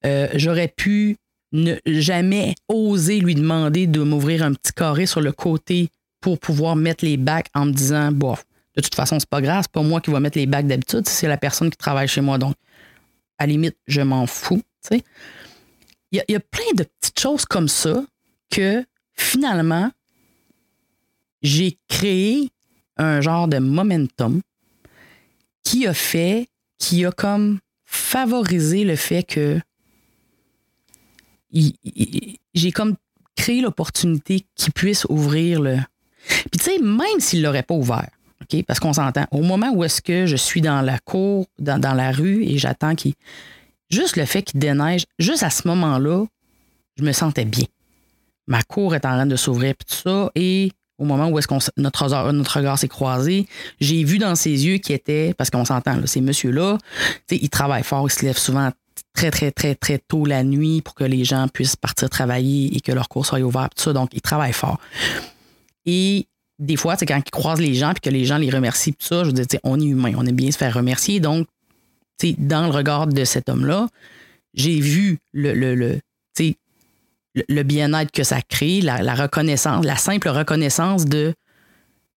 Euh, 0.05 0.27
j'aurais 0.33 0.67
pu 0.67 1.15
ne 1.51 1.75
jamais 1.85 2.55
oser 2.67 3.19
lui 3.19 3.35
demander 3.35 3.87
de 3.87 4.01
m'ouvrir 4.01 4.43
un 4.43 4.53
petit 4.53 4.73
carré 4.73 5.05
sur 5.05 5.21
le 5.21 5.31
côté 5.31 5.89
pour 6.21 6.39
pouvoir 6.39 6.75
mettre 6.75 7.03
les 7.03 7.17
bacs 7.17 7.47
en 7.53 7.65
me 7.65 7.71
disant, 7.71 8.11
bon, 8.11 8.35
de 8.75 8.81
toute 8.81 8.95
façon, 8.95 9.19
c'est 9.19 9.29
pas 9.29 9.41
grave, 9.41 9.63
c'est 9.63 9.71
pas 9.71 9.81
moi 9.81 9.99
qui 9.99 10.11
vais 10.11 10.19
mettre 10.19 10.37
les 10.37 10.45
bacs 10.45 10.67
d'habitude, 10.67 11.07
c'est 11.07 11.27
la 11.27 11.37
personne 11.37 11.69
qui 11.69 11.77
travaille 11.77 12.07
chez 12.07 12.21
moi. 12.21 12.37
Donc, 12.37 12.55
à 13.37 13.45
limite, 13.45 13.75
je 13.87 14.01
m'en 14.01 14.27
fous. 14.27 14.61
Il 14.91 16.23
y, 16.27 16.35
a 16.35 16.39
plein 16.39 16.73
de 16.75 16.83
petites 16.83 17.19
choses 17.19 17.45
comme 17.45 17.67
ça 17.67 18.03
que 18.49 18.83
finalement, 19.13 19.91
j'ai 21.41 21.77
créé 21.87 22.49
un 22.97 23.21
genre 23.21 23.47
de 23.47 23.57
momentum 23.57 24.41
qui 25.63 25.87
a 25.87 25.93
fait, 25.93 26.47
qui 26.77 27.05
a 27.05 27.11
comme 27.11 27.59
favorisé 27.85 28.83
le 28.83 28.95
fait 28.95 29.23
que 29.23 29.59
j'ai 31.53 32.71
comme 32.71 32.95
créé 33.35 33.61
l'opportunité 33.61 34.45
qu'il 34.55 34.73
puisse 34.73 35.05
ouvrir 35.09 35.61
le. 35.61 35.77
Puis 36.27 36.59
tu 36.59 36.63
sais, 36.63 36.79
même 36.79 37.19
s'il 37.19 37.39
ne 37.39 37.45
l'aurait 37.45 37.63
pas 37.63 37.73
ouvert, 37.73 38.09
parce 38.67 38.79
qu'on 38.79 38.93
s'entend. 38.93 39.25
Au 39.31 39.41
moment 39.41 39.71
où 39.73 39.83
est-ce 39.83 40.01
que 40.01 40.25
je 40.25 40.35
suis 40.35 40.61
dans 40.61 40.81
la 40.81 40.99
cour, 40.99 41.47
dans, 41.59 41.93
la 41.93 42.11
rue, 42.11 42.43
et 42.43 42.57
j'attends 42.57 42.95
qu'il. 42.95 43.13
Juste 43.89 44.15
le 44.15 44.25
fait 44.25 44.43
qu'il 44.43 44.59
déneige, 44.59 45.05
juste 45.19 45.43
à 45.43 45.49
ce 45.49 45.67
moment-là, 45.67 46.25
je 46.97 47.03
me 47.03 47.11
sentais 47.11 47.43
bien. 47.43 47.65
Ma 48.47 48.63
cour 48.63 48.95
est 48.95 49.05
en 49.05 49.11
train 49.11 49.25
de 49.25 49.35
s'ouvrir, 49.35 49.73
puis 49.75 49.85
tout 49.85 50.09
ça. 50.09 50.31
Et 50.35 50.71
au 50.97 51.03
moment 51.03 51.27
où 51.27 51.37
est-ce 51.37 51.47
qu'on 51.47 51.59
notre, 51.75 52.31
notre 52.31 52.57
regard 52.57 52.79
s'est 52.79 52.87
croisé, 52.87 53.47
j'ai 53.81 54.03
vu 54.03 54.17
dans 54.17 54.35
ses 54.35 54.65
yeux 54.65 54.77
qui 54.77 54.93
était, 54.93 55.33
parce 55.33 55.49
qu'on 55.49 55.65
s'entend, 55.65 55.97
ces 56.05 56.21
messieurs-là, 56.21 56.77
ils 57.29 57.49
travaillent 57.49 57.83
fort, 57.83 58.07
ils 58.07 58.13
se 58.13 58.25
lèvent 58.25 58.37
souvent 58.37 58.71
très, 59.13 59.31
très, 59.31 59.51
très, 59.51 59.75
très 59.75 59.99
tôt 59.99 60.25
la 60.25 60.43
nuit 60.43 60.81
pour 60.81 60.95
que 60.95 61.03
les 61.03 61.23
gens 61.23 61.47
puissent 61.47 61.75
partir 61.75 62.09
travailler 62.09 62.75
et 62.75 62.81
que 62.81 62.91
leur 62.91 63.09
cours 63.09 63.25
soit 63.25 63.39
ouvert, 63.39 63.69
tout 63.75 63.83
ça. 63.83 63.93
Donc, 63.93 64.09
ils 64.13 64.21
travaillent 64.21 64.53
fort. 64.53 64.79
Et 65.85 66.27
des 66.59 66.77
fois, 66.77 66.95
c'est 66.95 67.05
quand 67.05 67.17
ils 67.17 67.31
croisent 67.31 67.61
les 67.61 67.73
gens 67.73 67.93
puis 67.93 68.01
que 68.01 68.09
les 68.09 68.25
gens 68.25 68.37
les 68.37 68.49
remercient, 68.49 68.93
tout 68.93 69.05
ça, 69.05 69.23
je 69.23 69.29
veux 69.29 69.33
dire, 69.33 69.59
on 69.63 69.79
est 69.79 69.85
humain, 69.85 70.13
on 70.15 70.25
aime 70.25 70.35
bien 70.35 70.51
se 70.51 70.57
faire 70.57 70.73
remercier. 70.73 71.19
Donc, 71.19 71.47
dans 72.37 72.65
le 72.65 72.71
regard 72.71 73.07
de 73.07 73.25
cet 73.25 73.49
homme-là, 73.49 73.87
j'ai 74.53 74.79
vu 74.79 75.17
le, 75.33 75.53
le, 75.53 75.75
le, 75.75 75.99
le 77.35 77.63
bien-être 77.63 78.11
que 78.11 78.23
ça 78.23 78.41
crée, 78.41 78.81
la, 78.81 79.15
reconnaissance, 79.15 79.85
la 79.85 79.95
simple 79.95 80.29
reconnaissance 80.29 81.05
de 81.05 81.33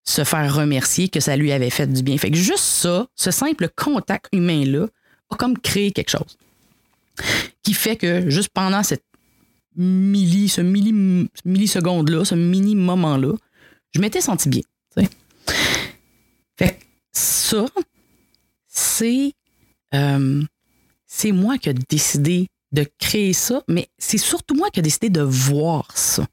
se 0.06 0.24
faire 0.24 0.54
remercier 0.54 1.08
que 1.08 1.20
ça 1.20 1.36
lui 1.36 1.52
avait 1.52 1.70
fait 1.70 1.86
du 1.86 2.02
bien. 2.02 2.18
Fait 2.18 2.30
que 2.30 2.36
juste 2.36 2.58
ça, 2.58 3.06
ce 3.14 3.30
simple 3.30 3.68
contact 3.74 4.26
humain-là, 4.32 4.86
a 5.30 5.36
comme 5.36 5.58
créé 5.58 5.92
quelque 5.92 6.10
chose. 6.10 6.36
Qui 7.62 7.74
fait 7.74 7.96
que 7.96 8.28
juste 8.28 8.50
pendant 8.52 8.82
cette 8.82 9.04
milli, 9.76 10.48
ce 10.48 10.60
milli, 10.60 11.28
milliseconde-là, 11.44 12.24
ce 12.24 12.34
mini 12.34 12.74
moment-là, 12.74 13.34
je 13.94 14.00
m'étais 14.00 14.20
senti 14.20 14.48
bien. 14.48 14.62
Fait 16.56 16.78
ça, 17.12 17.66
c'est 18.68 19.32
euh, 19.94 20.42
c'est 21.06 21.32
moi 21.32 21.58
qui 21.58 21.68
ai 21.68 21.74
décidé 21.74 22.48
de 22.72 22.86
créer 22.98 23.32
ça, 23.32 23.62
mais 23.68 23.88
c'est 23.98 24.18
surtout 24.18 24.54
moi 24.54 24.70
qui 24.70 24.80
ai 24.80 24.82
décidé 24.82 25.10
de 25.10 25.20
voir 25.20 25.96
ça. 25.96 26.26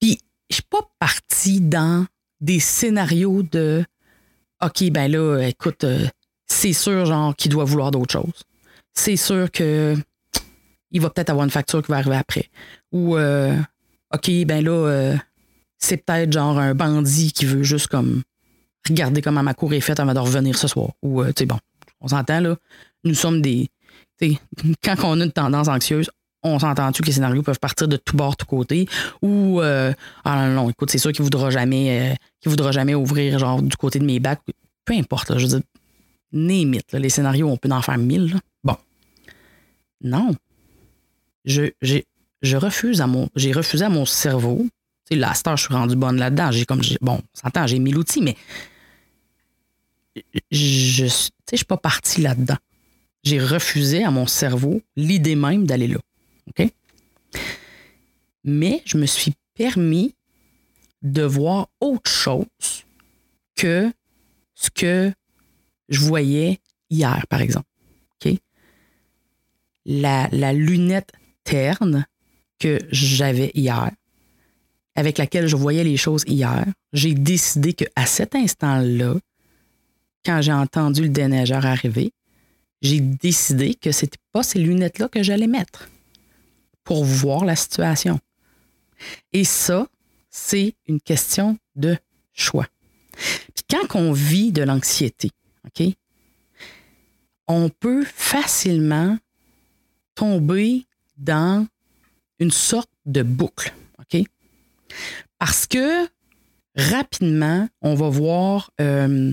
Puis, 0.00 0.18
je 0.48 0.56
suis 0.56 0.62
pas 0.62 0.88
partie 0.98 1.60
dans 1.60 2.06
des 2.40 2.60
scénarios 2.60 3.42
de 3.42 3.84
OK, 4.62 4.90
ben 4.90 5.10
là, 5.10 5.42
écoute, 5.48 5.84
euh, 5.84 6.06
c'est 6.46 6.72
sûr, 6.72 7.06
genre, 7.06 7.34
qu'il 7.34 7.50
doit 7.50 7.64
vouloir 7.64 7.90
d'autres 7.90 8.12
choses. 8.12 8.44
C'est 8.94 9.16
sûr 9.16 9.50
que 9.50 9.96
il 10.90 11.00
va 11.00 11.10
peut-être 11.10 11.30
avoir 11.30 11.44
une 11.44 11.50
facture 11.50 11.82
qui 11.82 11.90
va 11.90 11.98
arriver 11.98 12.16
après. 12.16 12.50
Ou 12.92 13.16
euh, 13.16 13.56
OK, 14.12 14.30
ben 14.46 14.64
là, 14.64 15.16
c'est 15.78 15.98
peut-être 15.98 16.32
genre 16.32 16.58
un 16.58 16.74
bandit 16.74 17.32
qui 17.32 17.44
veut 17.44 17.62
juste 17.62 17.86
comme 17.86 18.22
regardez 18.88 19.22
comment 19.22 19.42
ma 19.42 19.54
cour 19.54 19.72
est 19.72 19.80
faite 19.80 20.00
avant 20.00 20.14
de 20.14 20.18
revenir 20.18 20.58
ce 20.58 20.66
soir. 20.66 20.90
Ou, 21.02 21.24
tu 21.26 21.32
sais, 21.38 21.46
bon, 21.46 21.58
on 22.00 22.08
s'entend, 22.08 22.40
là. 22.40 22.56
Nous 23.04 23.14
sommes 23.14 23.40
des. 23.40 23.70
Quand 24.82 24.96
on 25.04 25.20
a 25.20 25.24
une 25.24 25.32
tendance 25.32 25.68
anxieuse, 25.68 26.10
on 26.42 26.58
s'entend-tu 26.58 27.02
que 27.02 27.06
les 27.06 27.12
scénarios 27.12 27.42
peuvent 27.42 27.58
partir 27.58 27.88
de 27.88 27.96
tout 27.96 28.16
bord, 28.16 28.36
tout 28.36 28.46
côté, 28.46 28.86
ou 29.22 29.60
ah 29.60 29.94
non, 30.24 30.54
non, 30.54 30.70
écoute, 30.70 30.90
c'est 30.90 30.98
sûr 30.98 31.12
qu'il 31.12 31.22
voudra 31.22 31.50
jamais, 31.50 32.16
voudra 32.44 32.72
jamais 32.72 32.94
ouvrir 32.94 33.38
genre 33.38 33.62
du 33.62 33.76
côté 33.76 33.98
de 33.98 34.04
mes 34.04 34.20
bacs. 34.20 34.40
Peu 34.84 34.94
importe, 34.94 35.38
je 35.38 35.46
veux 35.46 35.58
dire, 35.58 35.60
némite, 36.32 36.92
les 36.92 37.08
scénarios, 37.08 37.48
on 37.48 37.56
peut 37.56 37.70
en 37.70 37.82
faire 37.82 37.98
mille. 37.98 38.32
Bon. 38.32 38.40
Non. 40.02 40.34
Je, 41.44 41.70
je 42.42 42.56
refuse 42.56 43.00
à 43.00 43.06
mon, 43.06 43.28
j'ai 43.36 43.52
refusé 43.52 43.84
à 43.84 43.88
mon 43.88 44.04
cerveau. 44.04 44.66
Tu 45.08 45.14
sais, 45.14 45.16
là, 45.16 45.32
je 45.34 45.62
suis 45.62 45.74
rendu 45.74 45.96
bonne 45.96 46.16
là-dedans. 46.18 46.50
J'ai 46.52 46.64
comme, 46.64 46.82
bon, 47.00 47.20
on 47.22 47.40
s'entend, 47.40 47.66
j'ai 47.66 47.78
mis 47.78 47.92
l'outil, 47.92 48.22
mais 48.22 48.36
je, 50.50 51.04
tu 51.04 51.10
sais, 51.10 51.32
je 51.52 51.56
suis 51.56 51.64
pas 51.64 51.76
parti 51.76 52.20
là-dedans. 52.20 52.56
J'ai 53.22 53.40
refusé 53.40 54.04
à 54.04 54.10
mon 54.10 54.26
cerveau 54.26 54.80
l'idée 54.96 55.34
même 55.34 55.66
d'aller 55.66 55.88
là. 55.88 55.98
OK? 56.48 56.68
Mais 58.44 58.82
je 58.86 58.96
me 58.96 59.06
suis 59.06 59.34
permis 59.54 60.14
de 61.02 61.22
voir 61.22 61.68
autre 61.80 62.10
chose 62.10 62.46
que 63.56 63.92
ce 64.54 64.70
que 64.70 65.12
je 65.88 66.00
voyais 66.00 66.60
hier, 66.88 67.26
par 67.28 67.42
exemple. 67.42 67.66
La, 69.92 70.52
lunette 70.52 71.10
terne 71.42 72.06
que 72.60 72.78
j'avais 72.92 73.50
hier, 73.54 73.90
avec 74.94 75.18
laquelle 75.18 75.48
je 75.48 75.56
voyais 75.56 75.82
les 75.82 75.96
choses 75.96 76.22
hier, 76.28 76.64
j'ai 76.92 77.12
décidé 77.12 77.72
qu'à 77.72 78.06
cet 78.06 78.36
instant-là, 78.36 79.16
quand 80.24 80.42
j'ai 80.42 80.52
entendu 80.52 81.02
le 81.02 81.08
déneigeur 81.08 81.66
arriver, 81.66 82.12
j'ai 82.82 83.00
décidé 83.00 83.74
que 83.74 83.90
c'était 83.90 84.20
pas 84.32 84.44
ces 84.44 84.60
lunettes-là 84.60 85.08
que 85.08 85.24
j'allais 85.24 85.48
mettre 85.48 85.88
pour 86.84 87.04
voir 87.04 87.44
la 87.44 87.56
situation. 87.56 88.20
Et 89.32 89.44
ça, 89.44 89.88
c'est 90.30 90.74
une 90.86 91.00
question 91.00 91.58
de 91.74 91.96
choix. 92.32 92.68
Puis 93.12 93.64
quand 93.68 93.98
on 93.98 94.12
vit 94.12 94.52
de 94.52 94.62
l'anxiété, 94.62 95.30
OK, 95.66 95.86
on 97.48 97.68
peut 97.68 98.04
facilement 98.04 99.18
tomber 100.20 100.84
dans 101.16 101.66
une 102.40 102.50
sorte 102.50 102.90
de 103.06 103.22
boucle, 103.22 103.72
OK? 103.98 104.22
Parce 105.38 105.66
que 105.66 106.06
rapidement, 106.76 107.66
on 107.80 107.94
va 107.94 108.10
voir, 108.10 108.70
euh, 108.82 109.32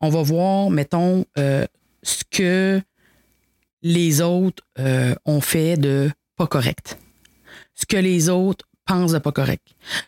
on 0.00 0.08
va 0.08 0.22
voir, 0.22 0.70
mettons, 0.70 1.24
euh, 1.38 1.64
ce 2.02 2.24
que 2.28 2.82
les 3.82 4.20
autres 4.20 4.64
euh, 4.80 5.14
ont 5.26 5.40
fait 5.40 5.76
de 5.76 6.10
pas 6.36 6.48
correct. 6.48 6.98
Ce 7.74 7.86
que 7.86 7.96
les 7.96 8.28
autres 8.28 8.66
pensent 8.86 9.12
de 9.12 9.18
pas 9.18 9.30
correct. 9.30 9.64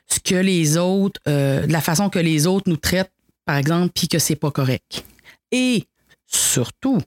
Ce 0.09 0.19
que 0.19 0.35
les 0.35 0.79
autres, 0.79 1.21
la 1.27 1.81
façon 1.81 2.11
que 2.11 2.19
les 2.19 2.49
autres 2.49 2.69
nous 2.69 2.77
traitent, 2.77 3.13
par 3.45 3.57
exemple, 3.57 3.93
puis 3.95 4.09
que 4.09 4.19
c'est 4.19 4.35
pas 4.35 4.51
correct. 4.51 5.05
Et 5.53 5.85
surtout, 6.27 7.01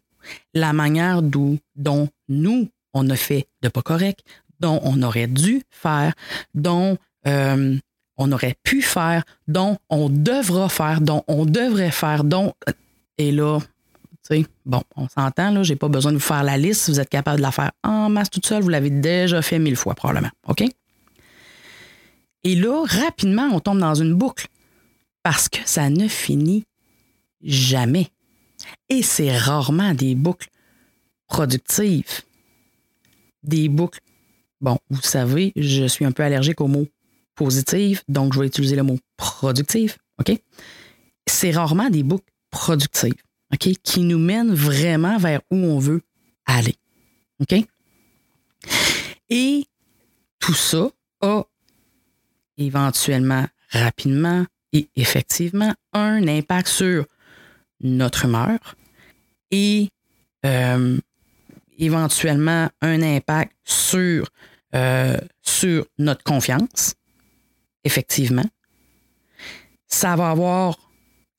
la 0.54 0.74
manière 0.74 1.22
dont 1.22 2.10
nous, 2.28 2.70
on 2.94 3.10
a 3.10 3.16
fait 3.16 3.48
de 3.62 3.70
pas 3.70 3.82
correct, 3.82 4.24
dont 4.60 4.80
on 4.84 5.02
aurait 5.04 5.28
dû 5.28 5.64
faire, 5.70 6.14
dont 6.54 6.98
euh, 7.28 7.78
on 8.18 8.32
aurait 8.32 8.56
pu 8.64 8.82
faire, 8.82 9.24
dont 9.48 9.78
on 9.90 10.10
devra 10.10 10.70
faire, 10.70 11.02
dont 11.02 11.24
on 11.28 11.46
devrait 11.46 11.92
faire, 11.92 12.24
dont. 12.24 12.54
Et 13.18 13.32
là, 13.32 13.60
tu 14.30 14.36
sais, 14.36 14.46
bon, 14.66 14.84
on 14.96 15.08
s'entend, 15.08 15.52
là, 15.52 15.64
j'ai 15.64 15.76
pas 15.76 15.88
besoin 15.88 16.12
de 16.12 16.18
vous 16.18 16.24
faire 16.24 16.44
la 16.44 16.58
liste. 16.58 16.90
Vous 16.90 17.00
êtes 17.00 17.10
capable 17.10 17.38
de 17.38 17.44
la 17.44 17.52
faire 17.52 17.72
en 17.84 18.10
masse 18.10 18.30
toute 18.30 18.46
seule, 18.46 18.62
vous 18.62 18.70
l'avez 18.70 18.90
déjà 18.90 19.42
fait 19.42 19.60
mille 19.60 19.78
fois, 19.78 19.96
probablement. 19.96 20.32
OK? 20.48 20.64
Et 22.44 22.56
là, 22.56 22.86
rapidement, 22.86 23.50
on 23.52 23.60
tombe 23.60 23.80
dans 23.80 23.96
une 23.96 24.14
boucle 24.14 24.48
parce 25.24 25.50
que 25.50 25.60
ça 25.66 25.90
ne 25.90 26.08
finit 26.08 26.66
jamais. 27.42 28.08
Et 28.90 29.04
c'est 29.04 29.36
rarement 29.36 29.94
des 29.94 30.16
boucles 30.16 30.50
productives. 31.28 32.22
Des 33.44 33.70
boucles. 33.70 34.00
Bon, 34.62 34.78
vous 34.90 35.02
savez, 35.02 35.54
je 35.56 35.86
suis 35.86 36.06
un 36.06 36.12
peu 36.12 36.24
allergique 36.24 36.60
au 36.62 36.68
mot 36.68 36.88
positif, 37.36 38.04
donc 38.10 38.34
je 38.34 38.42
vais 38.42 38.48
utiliser 38.48 38.76
le 38.76 38.84
mot 38.84 39.00
productif. 39.16 39.98
OK? 40.20 40.38
C'est 41.26 41.52
rarement 41.52 41.90
des 41.90 42.04
boucles 42.04 42.30
productives, 42.50 43.22
OK? 43.54 43.70
Qui 43.84 44.02
nous 44.02 44.20
mènent 44.20 44.54
vraiment 44.54 45.18
vers 45.18 45.42
où 45.50 45.56
on 45.56 45.80
veut 45.80 46.02
aller. 46.46 46.76
OK? 47.40 47.64
Et 49.30 49.66
tout 50.40 50.54
ça 50.54 50.90
a 51.22 51.44
éventuellement, 52.58 53.46
rapidement 53.70 54.46
et 54.74 54.90
effectivement 54.96 55.74
un 55.94 56.28
impact 56.28 56.68
sur 56.68 57.06
notre 57.82 58.26
humeur 58.26 58.76
et 59.52 59.90
euh, 60.46 60.98
éventuellement 61.78 62.70
un 62.82 63.02
impact 63.02 63.54
sur, 63.64 64.28
euh, 64.76 65.18
sur 65.42 65.86
notre 65.98 66.24
confiance, 66.24 66.94
effectivement. 67.84 68.46
Ça 69.88 70.16
va 70.16 70.30
avoir 70.30 70.78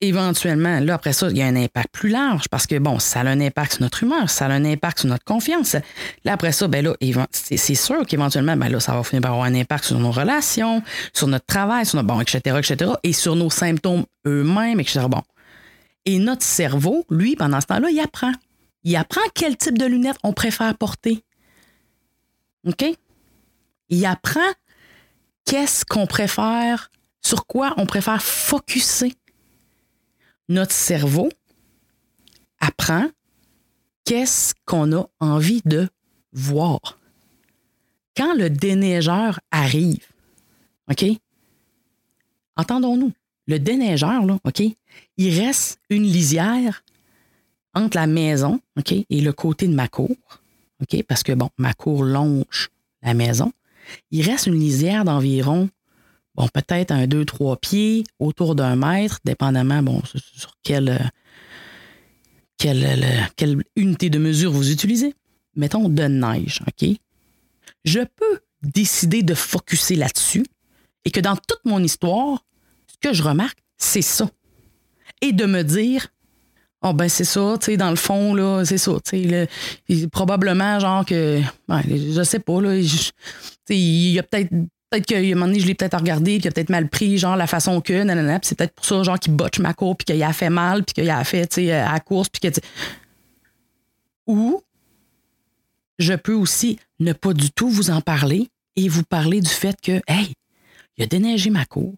éventuellement, 0.01 0.81
là, 0.81 0.95
après 0.95 1.13
ça, 1.13 1.29
il 1.29 1.37
y 1.37 1.43
a 1.43 1.47
un 1.47 1.57
impact 1.57 1.91
plus 1.93 2.09
large 2.09 2.49
parce 2.49 2.67
que, 2.67 2.79
bon, 2.79 2.99
ça 2.99 3.21
a 3.21 3.25
un 3.25 3.41
impact 3.41 3.75
sur 3.75 3.83
notre 3.83 4.03
humeur, 4.03 4.31
ça 4.31 4.47
a 4.47 4.49
un 4.49 4.65
impact 4.65 5.01
sur 5.01 5.09
notre 5.09 5.25
confiance. 5.25 5.77
Là, 6.25 6.33
après 6.33 6.53
ça, 6.53 6.69
ben 6.69 6.85
là, 6.85 6.95
c'est 7.31 7.75
sûr 7.75 8.07
qu'éventuellement, 8.07 8.57
ben 8.57 8.69
là, 8.71 8.81
ça 8.81 8.95
va 8.95 9.05
finir 9.05 9.23
par 9.23 9.33
avoir 9.33 9.47
un 9.47 9.55
impact 9.55 9.85
sur 9.85 9.99
nos 9.99 10.11
relations, 10.11 10.83
sur 11.13 11.27
notre 11.27 11.45
travail, 11.45 11.85
sur 11.85 11.97
notre, 11.97 12.09
bon, 12.09 12.21
etc., 12.21 12.57
etc., 12.59 12.93
et 13.03 13.13
sur 13.13 13.37
nos 13.37 13.51
symptômes 13.51 14.05
eux-mêmes, 14.27 14.81
etc. 14.81 15.01
Bon, 15.09 15.23
et 16.14 16.19
notre 16.19 16.45
cerveau, 16.45 17.05
lui, 17.11 17.37
pendant 17.37 17.61
ce 17.61 17.67
temps-là, 17.67 17.90
il 17.90 18.00
apprend. 18.00 18.33
Il 18.83 18.97
apprend 18.97 19.21
quel 19.35 19.57
type 19.57 19.79
de 19.79 19.87
lunettes 19.87 20.19
on 20.23 20.33
préfère 20.33 20.76
porter. 20.76 21.23
OK? 22.67 22.85
Il 23.88 24.07
apprend 24.07 24.50
qu'est-ce 25.45 25.85
qu'on 25.85 26.07
préfère, 26.07 26.90
sur 27.23 27.47
quoi 27.47 27.75
on 27.76 27.87
préfère 27.87 28.23
focuser. 28.23 29.14
Notre 30.49 30.73
cerveau 30.73 31.29
apprend 32.61 33.09
qu'est-ce 34.05 34.55
qu'on 34.64 34.93
a 34.97 35.07
envie 35.21 35.62
de 35.64 35.88
voir. 36.33 36.99
Quand 38.17 38.35
le 38.35 38.50
déneigeur 38.50 39.40
arrive, 39.50 40.07
OK? 40.90 41.05
Entendons-nous, 42.57 43.12
le 43.50 43.59
déneigeur, 43.59 44.25
OK? 44.45 44.62
il 45.16 45.40
reste 45.40 45.80
une 45.90 46.04
lisière 46.04 46.85
entre 47.75 47.97
la 47.97 48.07
maison, 48.07 48.61
OK, 48.78 48.92
et 48.92 49.21
le 49.21 49.33
côté 49.33 49.69
de 49.69 49.75
ma 49.75 49.88
cour, 49.88 50.16
OK, 50.80 51.02
parce 51.02 51.23
que, 51.23 51.33
bon, 51.33 51.50
ma 51.59 51.75
cour 51.75 52.04
longe 52.04 52.71
la 53.02 53.12
maison. 53.14 53.52
Il 54.11 54.28
reste 54.28 54.47
une 54.47 54.59
lisière 54.59 55.04
d'environ, 55.04 55.69
bon, 56.35 56.49
peut-être 56.49 56.90
un, 56.90 57.07
deux, 57.07 57.25
trois 57.25 57.57
pieds, 57.57 58.04
autour 58.19 58.54
d'un 58.54 58.76
mètre, 58.76 59.19
dépendamment, 59.25 59.83
bon, 59.83 60.02
sur 60.04 60.57
quelle, 60.62 61.11
quelle, 62.57 63.28
quelle 63.37 63.62
unité 63.76 64.11
de 64.11 64.19
mesure 64.19 64.52
vous 64.52 64.71
utilisez. 64.71 65.14
Mettons 65.57 65.88
de 65.88 66.04
neige, 66.04 66.62
OK? 66.66 66.88
Je 67.85 68.00
peux 68.00 68.40
décider 68.62 69.23
de 69.23 69.35
focuser 69.35 69.97
là-dessus 69.97 70.45
et 71.04 71.11
que 71.11 71.21
dans 71.21 71.37
toute 71.37 71.64
mon 71.64 71.83
histoire, 71.83 72.45
que 73.00 73.12
je 73.12 73.23
remarque, 73.23 73.59
c'est 73.76 74.02
ça. 74.02 74.28
Et 75.23 75.33
de 75.33 75.47
me 75.47 75.62
dire 75.62 76.09
oh 76.83 76.92
ben 76.92 77.09
c'est 77.09 77.25
ça, 77.25 77.57
tu 77.61 77.66
sais, 77.66 77.76
dans 77.76 77.90
le 77.90 77.97
fond, 77.97 78.35
là, 78.35 78.64
c'est 78.64 78.78
ça, 78.78 78.92
tu 79.04 79.28
sais, 79.28 80.09
probablement, 80.09 80.80
genre 80.80 81.04
que, 81.04 81.40
je 81.69 82.23
sais 82.23 82.38
pas, 82.38 82.61
là, 82.61 82.75
il 82.76 84.11
y 84.11 84.19
a 84.19 84.23
peut-être, 84.23 84.50
peut-être 84.90 85.07
qu'à 85.07 85.19
un 85.19 85.35
moment 85.35 85.47
donné, 85.47 85.61
je 85.61 85.66
l'ai 85.66 85.75
peut-être 85.75 85.99
regardé, 85.99 86.38
puis 86.38 86.45
il 86.45 86.49
a 86.49 86.50
peut-être 86.52 86.71
mal 86.71 86.88
pris, 86.88 87.19
genre, 87.19 87.37
la 87.37 87.47
façon 87.47 87.80
que, 87.80 88.02
nanana, 88.02 88.40
puis 88.40 88.49
c'est 88.49 88.54
peut-être 88.57 88.75
pour 88.75 88.85
ça, 88.85 89.02
genre, 89.02 89.19
qu'il 89.19 89.35
botche 89.35 89.59
ma 89.59 89.75
cour, 89.75 89.97
puis 89.97 90.07
qu'il 90.07 90.23
a 90.23 90.33
fait 90.33 90.50
mal, 90.50 90.85
puis 90.85 90.95
qu'il 90.95 91.11
a 91.11 91.23
fait, 91.25 91.47
tu 91.47 91.66
sais, 91.66 91.73
à 91.73 91.92
la 91.92 92.00
course, 92.00 92.28
puis 92.30 92.50
que, 92.50 92.61
ou, 94.26 94.62
je 95.99 96.14
peux 96.14 96.35
aussi 96.35 96.78
ne 96.99 97.12
pas 97.12 97.35
du 97.35 97.50
tout 97.50 97.69
vous 97.69 97.90
en 97.90 98.00
parler 98.00 98.49
et 98.76 98.88
vous 98.88 99.02
parler 99.02 99.40
du 99.40 99.50
fait 99.50 99.76
que, 99.83 100.00
hey, 100.09 100.33
il 100.97 101.04
a 101.04 101.07
déneigé 101.07 101.50
ma 101.50 101.66
cour 101.66 101.95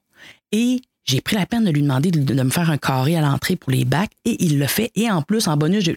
et 0.51 0.81
j'ai 1.05 1.21
pris 1.21 1.37
la 1.37 1.47
peine 1.47 1.65
de 1.65 1.71
lui 1.71 1.83
demander 1.83 2.11
de, 2.11 2.43
me 2.43 2.51
faire 2.51 2.71
un 2.71 2.79
carré 2.79 3.17
à 3.17 3.21
l'entrée 3.21 3.57
pour 3.57 3.73
les 3.73 3.85
bacs 3.85 4.13
et 4.25 4.45
il 4.45 4.59
le 4.59 4.67
fait. 4.67 4.91
Et 4.95 5.11
en 5.11 5.23
plus, 5.23 5.49
en 5.49 5.57
bonus, 5.57 5.91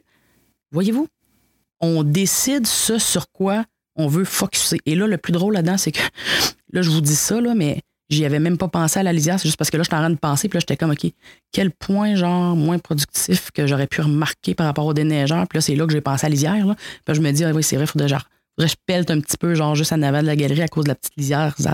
voyez-vous, 0.71 1.07
on 1.81 2.03
décide 2.03 2.65
ce 2.65 2.97
sur 2.97 3.31
quoi 3.31 3.65
on 3.95 4.07
veut 4.07 4.25
focuser. 4.25 4.79
Et 4.85 4.95
là, 4.95 5.07
le 5.07 5.17
plus 5.17 5.31
drôle 5.31 5.53
là-dedans, 5.53 5.77
c'est 5.77 5.91
que 5.91 6.01
là, 6.74 6.81
je 6.81 6.89
vous 6.89 7.01
dis 7.01 7.15
ça, 7.15 7.39
là, 7.39 7.53
mais 7.55 7.81
j'y 8.09 8.25
avais 8.25 8.39
même 8.39 8.57
pas 8.57 8.67
pensé 8.67 9.00
à 9.00 9.03
la 9.03 9.13
lisière, 9.13 9.39
c'est 9.39 9.47
juste 9.47 9.57
parce 9.57 9.69
que 9.69 9.77
là, 9.77 9.83
j'étais 9.83 9.95
en 9.95 10.00
train 10.00 10.09
de 10.09 10.15
penser, 10.15 10.50
puis 10.50 10.57
là, 10.57 10.59
j'étais 10.59 10.77
comme, 10.77 10.91
OK, 10.91 11.12
quel 11.51 11.71
point, 11.71 12.15
genre, 12.15 12.55
moins 12.55 12.77
productif 12.77 13.51
que 13.51 13.67
j'aurais 13.67 13.88
pu 13.88 14.01
remarquer 14.01 14.53
par 14.53 14.67
rapport 14.67 14.85
au 14.85 14.93
déneigeur, 14.93 15.47
puis 15.47 15.57
là, 15.57 15.62
c'est 15.62 15.75
là 15.75 15.85
que 15.85 15.93
j'ai 15.93 16.01
pensé 16.01 16.25
à 16.25 16.29
la 16.29 16.33
lisière, 16.33 16.65
là. 16.65 16.75
Puis 17.05 17.15
je 17.15 17.21
me 17.21 17.31
dis, 17.31 17.43
ah 17.43 17.51
oui, 17.51 17.63
c'est 17.63 17.77
vrai, 17.77 17.88
faudrait, 17.88 18.07
genre, 18.07 18.27
faudrait 18.55 18.69
que 18.69 18.75
je 18.79 18.83
pelte 18.85 19.12
un 19.12 19.19
petit 19.21 19.38
peu, 19.38 19.55
genre, 19.55 19.75
juste 19.75 19.93
en 19.93 20.01
avant 20.01 20.21
de 20.21 20.27
la 20.27 20.35
galerie 20.35 20.62
à 20.62 20.67
cause 20.67 20.83
de 20.83 20.89
la 20.89 20.95
petite 20.95 21.15
lisière. 21.17 21.55
il 21.57 21.65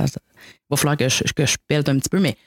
va 0.70 0.78
falloir 0.78 0.98
que 0.98 1.10
je, 1.10 1.24
que 1.36 1.46
je 1.46 1.58
pelte 1.68 1.90
un 1.90 1.98
petit 1.98 2.10
peu, 2.10 2.20
mais. 2.20 2.38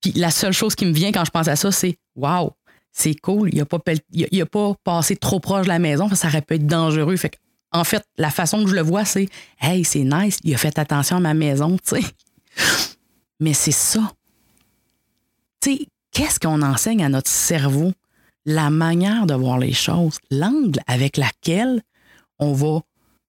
Puis 0.00 0.12
la 0.12 0.30
seule 0.30 0.52
chose 0.52 0.74
qui 0.74 0.86
me 0.86 0.92
vient 0.92 1.12
quand 1.12 1.24
je 1.24 1.30
pense 1.30 1.48
à 1.48 1.56
ça, 1.56 1.70
c'est, 1.72 1.98
waouh, 2.16 2.50
c'est 2.92 3.14
cool, 3.14 3.50
il 3.52 3.60
a, 3.60 3.66
pas 3.66 3.78
pas 3.78 4.74
passé 4.82 5.16
trop 5.16 5.40
proche 5.40 5.64
de 5.64 5.68
la 5.68 5.78
maison, 5.78 6.08
ça 6.14 6.28
aurait 6.28 6.42
pu 6.42 6.54
être 6.54 6.66
dangereux. 6.66 7.16
Fait 7.16 7.38
en 7.72 7.84
fait, 7.84 8.04
la 8.16 8.30
façon 8.30 8.64
que 8.64 8.70
je 8.70 8.74
le 8.74 8.82
vois, 8.82 9.04
c'est 9.04 9.28
Hey, 9.60 9.84
c'est 9.84 10.04
nice, 10.04 10.38
il 10.42 10.54
a 10.54 10.58
fait 10.58 10.78
attention 10.78 11.16
à 11.16 11.20
ma 11.20 11.34
maison, 11.34 11.76
tu 11.76 12.00
sais. 12.00 12.94
Mais 13.40 13.54
c'est 13.54 13.70
ça. 13.70 14.12
Tu 15.60 15.76
sais, 15.76 15.86
qu'est-ce 16.10 16.40
qu'on 16.40 16.62
enseigne 16.62 17.04
à 17.04 17.08
notre 17.08 17.30
cerveau? 17.30 17.92
La 18.46 18.70
manière 18.70 19.26
de 19.26 19.34
voir 19.34 19.58
les 19.58 19.72
choses, 19.72 20.18
l'angle 20.30 20.80
avec 20.86 21.16
laquelle 21.16 21.82
on 22.38 22.52
va 22.52 22.80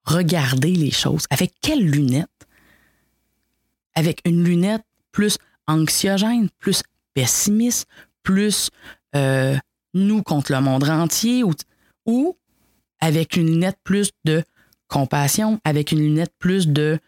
regarder 0.06 0.72
les 0.72 0.92
choses. 0.92 1.26
Avec 1.30 1.54
quelle 1.62 1.86
lunette? 1.86 2.30
Avec 3.94 4.22
une 4.26 4.44
lunette 4.44 4.84
plus 5.12 5.38
anxiogène, 5.68 6.50
plus 6.60 6.84
pessimiste, 7.14 7.88
plus 8.24 8.70
euh, 9.16 9.58
nous 9.94 10.24
contre 10.24 10.52
le 10.52 10.62
monde 10.62 10.84
entier 10.90 11.44
ou, 11.44 11.54
ou 12.06 12.38
avec 13.00 13.36
une 13.36 13.48
lunette 13.48 13.78
plus 13.84 14.12
de 14.26 14.44
compassion, 14.88 15.60
avec 15.64 15.92
une 15.92 16.00
lunette 16.00 16.34
plus 16.40 16.68
de, 16.68 17.00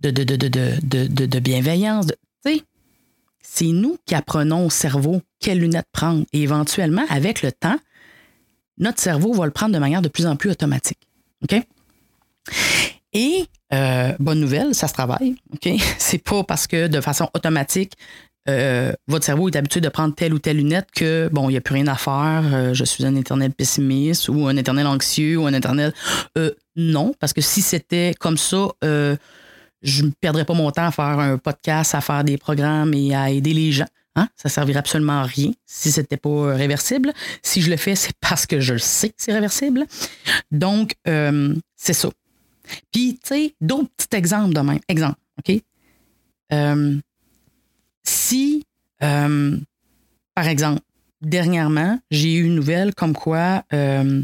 de, 0.00 0.10
de, 0.10 0.24
de, 0.24 1.06
de 1.26 1.38
bienveillance. 1.40 2.06
C'est 3.42 3.66
nous 3.66 3.98
qui 4.06 4.14
apprenons 4.14 4.66
au 4.66 4.70
cerveau 4.70 5.22
quelle 5.38 5.60
lunette 5.60 5.86
prendre. 5.92 6.24
Et 6.32 6.42
éventuellement, 6.42 7.04
avec 7.08 7.42
le 7.42 7.52
temps, 7.52 7.78
notre 8.78 9.00
cerveau 9.00 9.32
va 9.32 9.44
le 9.44 9.52
prendre 9.52 9.74
de 9.74 9.78
manière 9.78 10.02
de 10.02 10.08
plus 10.08 10.26
en 10.26 10.36
plus 10.36 10.50
automatique. 10.50 10.98
OK? 11.42 11.62
Et 13.12 13.46
euh, 13.74 14.12
bonne 14.18 14.40
nouvelle, 14.40 14.74
ça 14.74 14.88
se 14.88 14.92
travaille. 14.92 15.36
OK? 15.52 15.68
C'est 15.98 16.22
pas 16.22 16.44
parce 16.44 16.66
que 16.66 16.86
de 16.86 17.00
façon 17.00 17.28
automatique, 17.34 17.94
euh, 18.48 18.92
votre 19.08 19.24
cerveau 19.24 19.48
est 19.48 19.56
habitué 19.56 19.80
de 19.80 19.88
prendre 19.88 20.14
telle 20.14 20.34
ou 20.34 20.38
telle 20.38 20.58
lunette 20.58 20.88
que, 20.94 21.28
bon, 21.32 21.48
il 21.48 21.52
n'y 21.52 21.58
a 21.58 21.60
plus 21.60 21.74
rien 21.74 21.86
à 21.86 21.94
faire, 21.94 22.42
euh, 22.52 22.74
je 22.74 22.84
suis 22.84 23.06
un 23.06 23.14
éternel 23.16 23.52
pessimiste 23.52 24.28
ou 24.28 24.46
un 24.46 24.56
éternel 24.56 24.86
anxieux 24.86 25.38
ou 25.38 25.46
un 25.46 25.52
éternel. 25.54 25.92
Non, 26.76 27.14
parce 27.20 27.32
que 27.32 27.40
si 27.40 27.62
c'était 27.62 28.14
comme 28.18 28.36
ça, 28.36 28.68
je 28.82 30.02
ne 30.02 30.10
perdrais 30.20 30.44
pas 30.44 30.54
mon 30.54 30.70
temps 30.70 30.86
à 30.86 30.90
faire 30.90 31.18
un 31.18 31.38
podcast, 31.38 31.94
à 31.94 32.00
faire 32.00 32.24
des 32.24 32.36
programmes 32.36 32.92
et 32.94 33.14
à 33.14 33.30
aider 33.30 33.52
les 33.52 33.72
gens. 33.72 33.86
Hein? 34.16 34.28
Ça 34.36 34.48
ne 34.48 34.50
servirait 34.50 34.78
absolument 34.78 35.20
à 35.20 35.24
rien 35.24 35.52
si 35.66 35.90
ce 35.90 36.00
n'était 36.00 36.16
pas 36.16 36.54
réversible. 36.54 37.12
Si 37.42 37.62
je 37.62 37.70
le 37.70 37.76
fais, 37.76 37.94
c'est 37.94 38.14
parce 38.20 38.46
que 38.46 38.60
je 38.60 38.74
le 38.74 38.78
sais 38.78 39.08
que 39.08 39.16
c'est 39.18 39.32
réversible. 39.32 39.86
Donc, 40.50 40.94
c'est 41.04 41.92
ça. 41.92 42.10
Puis, 42.92 43.18
tu 43.22 43.28
sais, 43.28 43.54
d'autres 43.60 43.90
petits 43.96 44.16
exemples 44.16 44.54
de 44.54 44.60
même. 44.60 44.80
Exemple, 44.88 45.18
OK? 45.38 45.60
Si, 48.04 48.64
euh, 49.02 49.58
par 50.34 50.46
exemple, 50.46 50.80
dernièrement, 51.22 51.98
j'ai 52.10 52.34
eu 52.34 52.44
une 52.44 52.54
nouvelle 52.54 52.94
comme 52.94 53.14
quoi 53.14 53.64
euh, 53.72 54.22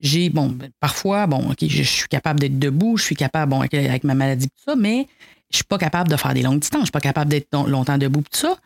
j'ai, 0.00 0.30
bon, 0.30 0.48
ben, 0.48 0.70
parfois, 0.80 1.26
bon, 1.26 1.50
OK, 1.50 1.66
je, 1.66 1.82
suis 1.82 2.08
capable 2.08 2.40
d'être 2.40 2.58
debout, 2.58 2.96
je 2.96 3.04
suis 3.04 3.16
capable, 3.16 3.50
bon, 3.50 3.60
avec, 3.62 4.04
ma 4.04 4.14
maladie, 4.14 4.48
tout 4.48 4.64
ça, 4.64 4.76
mais 4.76 5.08
je 5.50 5.56
suis 5.56 5.64
pas 5.64 5.78
capable 5.78 6.08
de 6.10 6.16
faire 6.16 6.34
des 6.34 6.42
longues 6.42 6.60
distances, 6.60 6.82
je 6.82 6.86
suis 6.86 6.92
pas 6.92 7.00
capable 7.00 7.30
d'être 7.30 7.48
longtemps 7.68 7.98
debout, 7.98 8.22
tout 8.22 8.38
ça. 8.38 8.56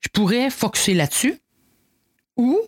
Je 0.00 0.08
pourrais 0.08 0.50
focuser 0.50 0.94
là-dessus 0.94 1.38
ou 2.36 2.58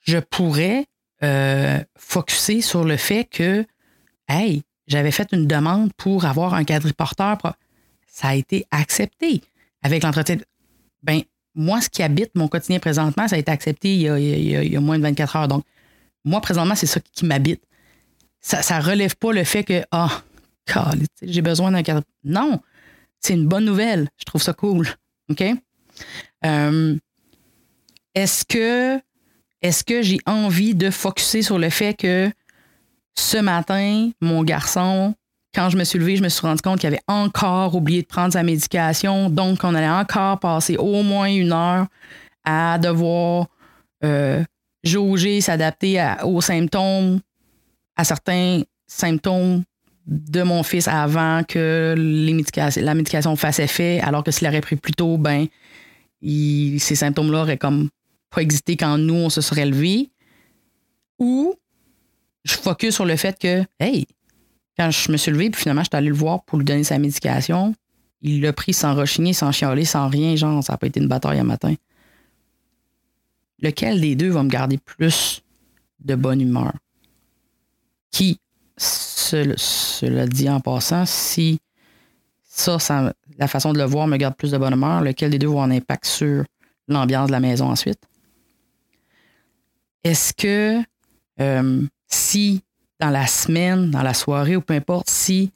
je 0.00 0.18
pourrais 0.18 0.86
euh, 1.22 1.82
focuser 1.96 2.60
sur 2.60 2.84
le 2.84 2.96
fait 2.96 3.24
que, 3.24 3.64
hey, 4.28 4.62
j'avais 4.86 5.10
fait 5.10 5.28
une 5.32 5.46
demande 5.46 5.92
pour 5.94 6.24
avoir 6.24 6.54
un 6.54 6.64
quadriporteur. 6.64 7.38
Ça 8.06 8.28
a 8.28 8.34
été 8.34 8.66
accepté 8.70 9.42
avec 9.82 10.02
l'entretien. 10.02 10.36
Ben, 11.02 11.22
moi, 11.54 11.80
ce 11.80 11.88
qui 11.88 12.02
habite 12.02 12.34
mon 12.34 12.48
quotidien 12.48 12.78
présentement, 12.78 13.28
ça 13.28 13.36
a 13.36 13.38
été 13.38 13.50
accepté 13.50 13.94
il 13.94 14.02
y 14.02 14.76
a, 14.76 14.80
moins 14.80 14.98
de 14.98 15.02
24 15.02 15.36
heures. 15.36 15.48
Donc, 15.48 15.64
moi, 16.24 16.40
présentement, 16.40 16.74
c'est 16.74 16.86
ça 16.86 17.00
qui 17.00 17.24
m'habite. 17.24 17.62
Ça 18.40 18.78
ne 18.78 18.84
relève 18.84 19.16
pas 19.16 19.32
le 19.32 19.44
fait 19.44 19.64
que, 19.64 19.84
ah, 19.90 20.22
j'ai 21.22 21.42
besoin 21.42 21.70
d'un 21.70 21.82
cadre. 21.82 22.02
Non, 22.24 22.60
c'est 23.20 23.34
une 23.34 23.46
bonne 23.46 23.64
nouvelle. 23.64 24.08
Je 24.18 24.24
trouve 24.24 24.42
ça 24.42 24.52
cool. 24.52 24.88
OK? 25.30 25.42
Euh, 26.44 26.96
est-ce 28.14 28.44
que, 28.44 29.00
est-ce 29.62 29.84
que 29.84 30.02
j'ai 30.02 30.18
envie 30.26 30.74
de 30.74 30.90
focuser 30.90 31.42
sur 31.42 31.58
le 31.58 31.70
fait 31.70 31.94
que 31.94 32.30
ce 33.16 33.38
matin, 33.38 34.10
mon 34.20 34.42
garçon 34.42 35.14
quand 35.54 35.70
je 35.70 35.76
me 35.76 35.84
suis 35.84 35.98
levée, 35.98 36.16
je 36.16 36.22
me 36.22 36.28
suis 36.28 36.44
rendu 36.44 36.60
compte 36.60 36.80
qu'il 36.80 36.88
avait 36.88 37.02
encore 37.06 37.74
oublié 37.74 38.02
de 38.02 38.06
prendre 38.06 38.32
sa 38.32 38.42
médication. 38.42 39.30
Donc, 39.30 39.60
on 39.62 39.74
allait 39.74 39.88
encore 39.88 40.40
passer 40.40 40.76
au 40.76 41.02
moins 41.02 41.28
une 41.32 41.52
heure 41.52 41.86
à 42.44 42.76
devoir 42.78 43.46
euh, 44.04 44.42
jauger, 44.82 45.40
s'adapter 45.40 46.04
aux 46.24 46.40
symptômes, 46.40 47.20
à 47.96 48.04
certains 48.04 48.62
symptômes 48.86 49.62
de 50.06 50.42
mon 50.42 50.62
fils 50.62 50.88
avant 50.88 51.44
que 51.44 51.94
la 51.96 52.94
médication 52.94 53.36
fasse 53.36 53.60
effet, 53.60 54.00
alors 54.00 54.24
que 54.24 54.30
s'il 54.30 54.46
aurait 54.48 54.60
pris 54.60 54.76
plus 54.76 54.92
tôt, 54.92 55.16
ben, 55.16 55.46
ces 56.20 56.96
symptômes-là 56.96 57.42
auraient 57.42 57.58
comme 57.58 57.88
pas 58.30 58.42
existé 58.42 58.76
quand 58.76 58.98
nous, 58.98 59.14
on 59.14 59.30
se 59.30 59.40
serait 59.40 59.66
levé. 59.66 60.10
Ou 61.20 61.54
je 62.44 62.54
focus 62.54 62.94
sur 62.94 63.04
le 63.04 63.16
fait 63.16 63.38
que, 63.38 63.64
hey, 63.80 64.06
quand 64.76 64.90
je 64.90 65.10
me 65.10 65.16
suis 65.16 65.30
levée, 65.30 65.50
puis 65.50 65.62
finalement, 65.62 65.82
je 65.82 65.88
suis 65.88 65.96
allée 65.96 66.08
le 66.08 66.14
voir 66.14 66.42
pour 66.44 66.58
lui 66.58 66.64
donner 66.64 66.84
sa 66.84 66.98
médication. 66.98 67.74
Il 68.22 68.40
l'a 68.40 68.52
pris 68.52 68.72
sans 68.72 68.94
rechigner, 68.94 69.32
sans 69.32 69.52
chialer, 69.52 69.84
sans 69.84 70.08
rien. 70.08 70.34
Genre, 70.36 70.62
ça 70.62 70.72
n'a 70.72 70.76
pas 70.78 70.86
été 70.86 71.00
une 71.00 71.08
bataille 71.08 71.38
un 71.38 71.44
matin. 71.44 71.74
Lequel 73.60 74.00
des 74.00 74.16
deux 74.16 74.30
va 74.30 74.42
me 74.42 74.48
garder 74.48 74.78
plus 74.78 75.42
de 76.00 76.14
bonne 76.14 76.40
humeur? 76.40 76.72
Qui, 78.10 78.40
cela 78.76 80.26
dit 80.26 80.48
en 80.48 80.60
passant, 80.60 81.06
si 81.06 81.60
ça, 82.44 82.78
la 83.38 83.48
façon 83.48 83.72
de 83.72 83.78
le 83.78 83.84
voir 83.84 84.06
me 84.06 84.16
garde 84.16 84.36
plus 84.36 84.52
de 84.52 84.58
bonne 84.58 84.74
humeur, 84.74 85.02
lequel 85.02 85.30
des 85.30 85.38
deux 85.38 85.46
va 85.46 85.52
avoir 85.52 85.66
un 85.66 85.70
impact 85.70 86.04
sur 86.06 86.44
l'ambiance 86.88 87.28
de 87.28 87.32
la 87.32 87.40
maison 87.40 87.70
ensuite? 87.70 88.00
Est-ce 90.02 90.34
que 90.34 90.82
euh, 91.40 91.86
si 92.14 92.62
dans 93.00 93.10
la 93.10 93.26
semaine, 93.26 93.90
dans 93.90 94.02
la 94.02 94.14
soirée 94.14 94.56
ou 94.56 94.60
peu 94.60 94.74
importe, 94.74 95.10
si 95.10 95.52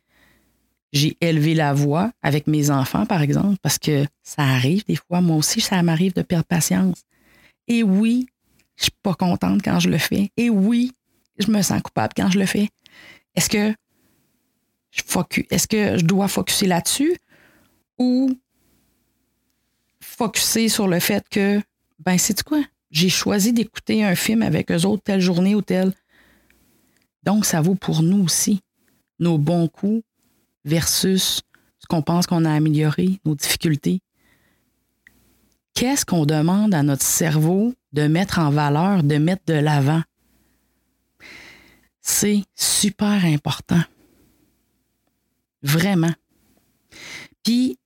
j'ai 0.92 1.16
élevé 1.20 1.54
la 1.54 1.72
voix 1.72 2.10
avec 2.22 2.46
mes 2.46 2.70
enfants, 2.70 3.06
par 3.06 3.22
exemple, 3.22 3.56
parce 3.62 3.78
que 3.78 4.06
ça 4.22 4.42
arrive 4.42 4.84
des 4.86 4.96
fois, 4.96 5.20
moi 5.20 5.36
aussi, 5.36 5.60
ça 5.60 5.82
m'arrive 5.82 6.14
de 6.14 6.22
perdre 6.22 6.46
patience. 6.46 7.02
Et 7.68 7.82
oui, 7.82 8.26
je 8.76 8.84
suis 8.84 8.92
pas 9.02 9.14
contente 9.14 9.62
quand 9.62 9.80
je 9.80 9.88
le 9.88 9.98
fais. 9.98 10.30
Et 10.36 10.50
oui, 10.50 10.92
je 11.38 11.50
me 11.50 11.62
sens 11.62 11.82
coupable 11.82 12.14
quand 12.16 12.30
je 12.30 12.38
le 12.38 12.46
fais. 12.46 12.68
Est-ce 13.34 13.48
que 13.48 13.74
je 14.90 15.02
est-ce 15.50 15.68
que 15.68 15.98
je 15.98 16.04
dois 16.04 16.28
focuser 16.28 16.66
là-dessus 16.66 17.16
ou 17.98 18.36
focuser 20.00 20.68
sur 20.68 20.88
le 20.88 20.98
fait 20.98 21.24
que, 21.28 21.60
ben, 21.98 22.18
c'est 22.18 22.42
quoi? 22.42 22.62
J'ai 22.90 23.10
choisi 23.10 23.52
d'écouter 23.52 24.02
un 24.02 24.14
film 24.14 24.42
avec 24.42 24.70
eux 24.70 24.86
autres 24.86 25.02
telle 25.02 25.20
journée 25.20 25.54
ou 25.54 25.60
telle. 25.60 25.92
Donc, 27.28 27.44
ça 27.44 27.60
vaut 27.60 27.74
pour 27.74 28.02
nous 28.02 28.24
aussi. 28.24 28.62
Nos 29.18 29.36
bons 29.36 29.68
coups 29.68 30.02
versus 30.64 31.42
ce 31.78 31.86
qu'on 31.86 32.00
pense 32.00 32.26
qu'on 32.26 32.46
a 32.46 32.50
amélioré, 32.50 33.20
nos 33.26 33.34
difficultés. 33.34 34.00
Qu'est-ce 35.74 36.06
qu'on 36.06 36.24
demande 36.24 36.72
à 36.72 36.82
notre 36.82 37.02
cerveau 37.02 37.74
de 37.92 38.06
mettre 38.06 38.38
en 38.38 38.48
valeur, 38.48 39.02
de 39.02 39.16
mettre 39.18 39.42
de 39.46 39.52
l'avant? 39.52 40.00
C'est 42.00 42.44
super 42.54 43.26
important. 43.26 43.82
Vraiment. 45.62 46.14
Puis, 47.44 47.76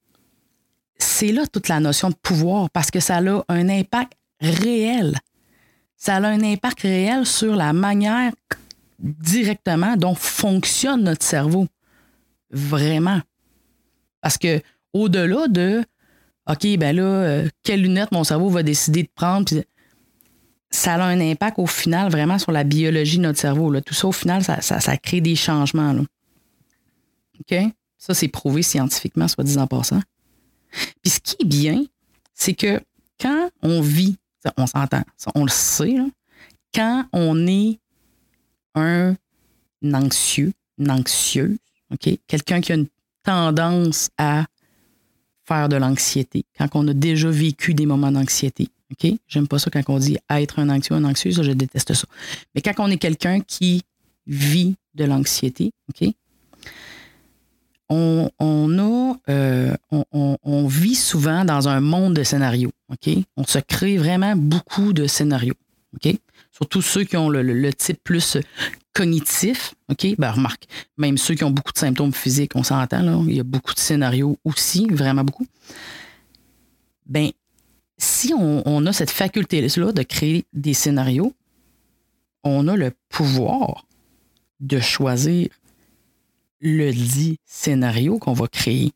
c'est 0.99 1.33
là 1.33 1.49
toute 1.49 1.67
la 1.67 1.81
notion 1.81 2.11
de 2.11 2.15
pouvoir 2.15 2.71
parce 2.71 2.93
que 2.93 3.01
ça 3.01 3.17
a 3.17 3.45
un 3.49 3.69
impact 3.69 4.13
réel. 4.41 5.19
Ça 5.97 6.19
a 6.19 6.29
un 6.29 6.45
impact 6.45 6.83
réel 6.83 7.27
sur 7.27 7.57
la 7.57 7.73
manière 7.73 8.33
directement 9.03 9.97
dont 9.97 10.15
fonctionne 10.15 11.03
notre 11.03 11.25
cerveau. 11.25 11.67
Vraiment. 12.51 13.21
Parce 14.21 14.39
que 14.39 14.61
au-delà 14.93 15.49
de 15.49 15.85
OK, 16.49 16.67
ben 16.77 16.97
là, 16.97 17.03
euh, 17.03 17.49
quelle 17.63 17.83
lunette 17.83 18.11
mon 18.13 18.25
cerveau 18.25 18.49
va 18.49 18.63
décider 18.63 19.05
de 19.05 19.09
prendre, 19.15 19.53
ça 20.71 20.95
a 20.95 21.05
un 21.05 21.21
impact 21.21 21.59
au 21.59 21.67
final 21.67 22.11
vraiment 22.11 22.39
sur 22.39 22.51
la 22.51 22.65
biologie 22.65 23.19
de 23.19 23.23
notre 23.23 23.39
cerveau. 23.39 23.71
Là. 23.71 23.81
Tout 23.81 23.95
ça, 23.95 24.09
au 24.09 24.13
final, 24.13 24.43
ça, 24.43 24.61
ça, 24.61 24.97
crée 24.97 25.21
des 25.21 25.37
changements. 25.37 25.95
OK? 27.41 27.59
Ça, 27.99 28.15
c'est 28.15 28.29
prouvé 28.29 28.63
scientifiquement, 28.63 29.29
soit 29.29 29.45
disant 29.45 29.63
en 29.63 29.67
passant. 29.69 30.01
Puis 31.03 31.11
ce 31.11 31.21
qui 31.21 31.37
est 31.41 31.47
bien, 31.47 31.85
c'est 32.35 32.55
que 32.55 32.81
quand 33.21 33.51
on 33.63 33.81
vit, 33.81 34.17
on 34.57 34.67
s'entend, 34.67 35.03
on 35.37 35.45
le 35.45 35.51
sait, 35.51 35.95
quand 36.75 37.05
on 37.13 37.47
est 37.47 37.79
un 38.75 39.15
anxieux, 39.83 40.53
anxieuse, 40.89 41.59
OK? 41.93 42.19
Quelqu'un 42.27 42.61
qui 42.61 42.73
a 42.73 42.77
une 42.77 42.89
tendance 43.23 44.11
à 44.19 44.47
faire 45.45 45.69
de 45.69 45.77
l'anxiété, 45.77 46.45
quand 46.57 46.69
on 46.75 46.87
a 46.89 46.95
déjà 46.95 47.31
vécu 47.31 47.75
des 47.75 47.87
moments 47.87 48.13
d'anxiété. 48.13 48.69
OK? 48.93 49.13
J'aime 49.27 49.49
pas 49.49 49.59
ça 49.59 49.71
quand 49.71 49.83
on 49.89 49.99
dit 49.99 50.19
être 50.31 50.59
un 50.59 50.69
anxieux, 50.69 50.95
un 50.95 51.05
anxieux, 51.05 51.33
ça, 51.33 51.43
je 51.43 51.53
déteste 51.53 51.95
ça. 51.95 52.07
Mais 52.55 52.61
quand 52.61 52.75
on 52.79 52.89
est 52.89 52.99
quelqu'un 52.99 53.41
qui 53.41 53.83
vit 54.27 54.77
de 54.95 55.05
l'anxiété, 55.05 55.73
OK? 55.89 56.09
On, 57.95 58.31
a, 58.39 59.17
euh, 59.29 59.77
on, 59.91 60.67
vit 60.67 60.95
souvent 60.95 61.45
dans 61.45 61.69
un 61.69 61.81
monde 61.81 62.15
de 62.15 62.23
scénarios, 62.23 62.73
OK? 62.89 63.15
On 63.37 63.45
se 63.45 63.59
crée 63.59 63.99
vraiment 63.99 64.35
beaucoup 64.35 64.95
de 64.95 65.07
scénarios? 65.07 65.57
Surtout 66.51 66.83
ceux 66.83 67.05
qui 67.05 67.17
ont 67.17 67.29
le 67.29 67.73
type 67.73 68.03
plus 68.03 68.39
cognitif, 68.93 69.75
OK? 69.89 70.07
Ben, 70.19 70.31
remarque, 70.31 70.65
même 70.97 71.19
ceux 71.19 71.35
qui 71.35 71.45
ont 71.45 71.51
beaucoup 71.51 71.73
de 71.73 71.79
symptômes 71.79 72.13
physiques, 72.13 72.53
on 72.55 72.63
s'entend, 72.63 73.03
là, 73.03 73.19
il 73.27 73.37
y 73.37 73.41
a 73.41 73.45
beaucoup 73.45 73.75
de 73.75 73.79
scénarios 73.79 74.39
aussi, 74.45 74.87
vraiment 74.91 75.25
beaucoup. 75.25 75.47
Ben, 77.07 77.31
si 77.99 78.33
on, 78.35 78.87
a 78.87 78.93
cette 78.93 79.11
faculté-là 79.11 79.93
de 79.93 80.03
créer 80.03 80.45
des 80.53 80.75
scénarios, 80.75 81.35
on 82.45 82.67
a 82.69 82.77
le 82.77 82.93
pouvoir 83.09 83.87
de 84.61 84.81
choisir 84.81 85.49
le 86.61 86.91
dit 86.93 87.39
scénario 87.45 88.19
qu'on 88.19 88.33
va 88.33 88.49
créer. 88.49 88.93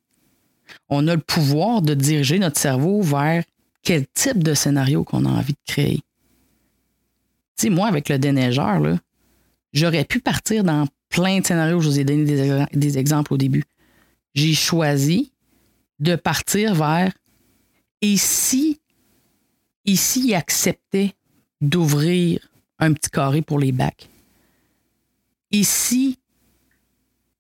On 0.89 1.07
a 1.07 1.15
le 1.15 1.21
pouvoir 1.21 1.83
de 1.83 1.95
diriger 1.95 2.39
notre 2.39 2.59
cerveau 2.59 3.01
vers 3.03 3.45
quel 3.83 4.07
type 4.09 4.43
de 4.43 4.55
scénario 4.55 5.05
qu'on 5.05 5.25
a 5.25 5.29
envie 5.29 5.53
de 5.53 5.73
créer. 5.73 6.01
Moi, 7.71 7.87
avec 7.89 8.09
le 8.09 8.19
déneigeur, 8.19 8.81
là, 8.81 8.99
J'aurais 9.77 10.07
pu 10.07 10.21
partir 10.21 10.65
dans 10.65 10.87
plein 11.11 11.41
de 11.41 11.47
scénarios. 11.47 11.81
Je 11.81 11.89
vous 11.89 12.01
ai 12.01 12.05
donné 12.05 12.67
des, 12.73 12.99
exemples 12.99 13.35
au 13.35 13.37
début. 13.37 13.65
J'ai 14.35 14.55
choisi 14.55 15.33
de 15.99 16.17
partir 16.17 16.75
vers 16.75 17.13
et 18.01 18.17
si 18.17 18.81
ici 19.85 20.29
il 20.29 20.35
acceptait 20.35 21.13
d'ouvrir 21.61 22.49
un 22.79 22.95
petit 22.95 23.11
carré 23.11 23.43
pour 23.43 23.59
les 23.59 23.73
bacs? 23.73 24.09
Et 25.53 25.63
si 25.63 26.19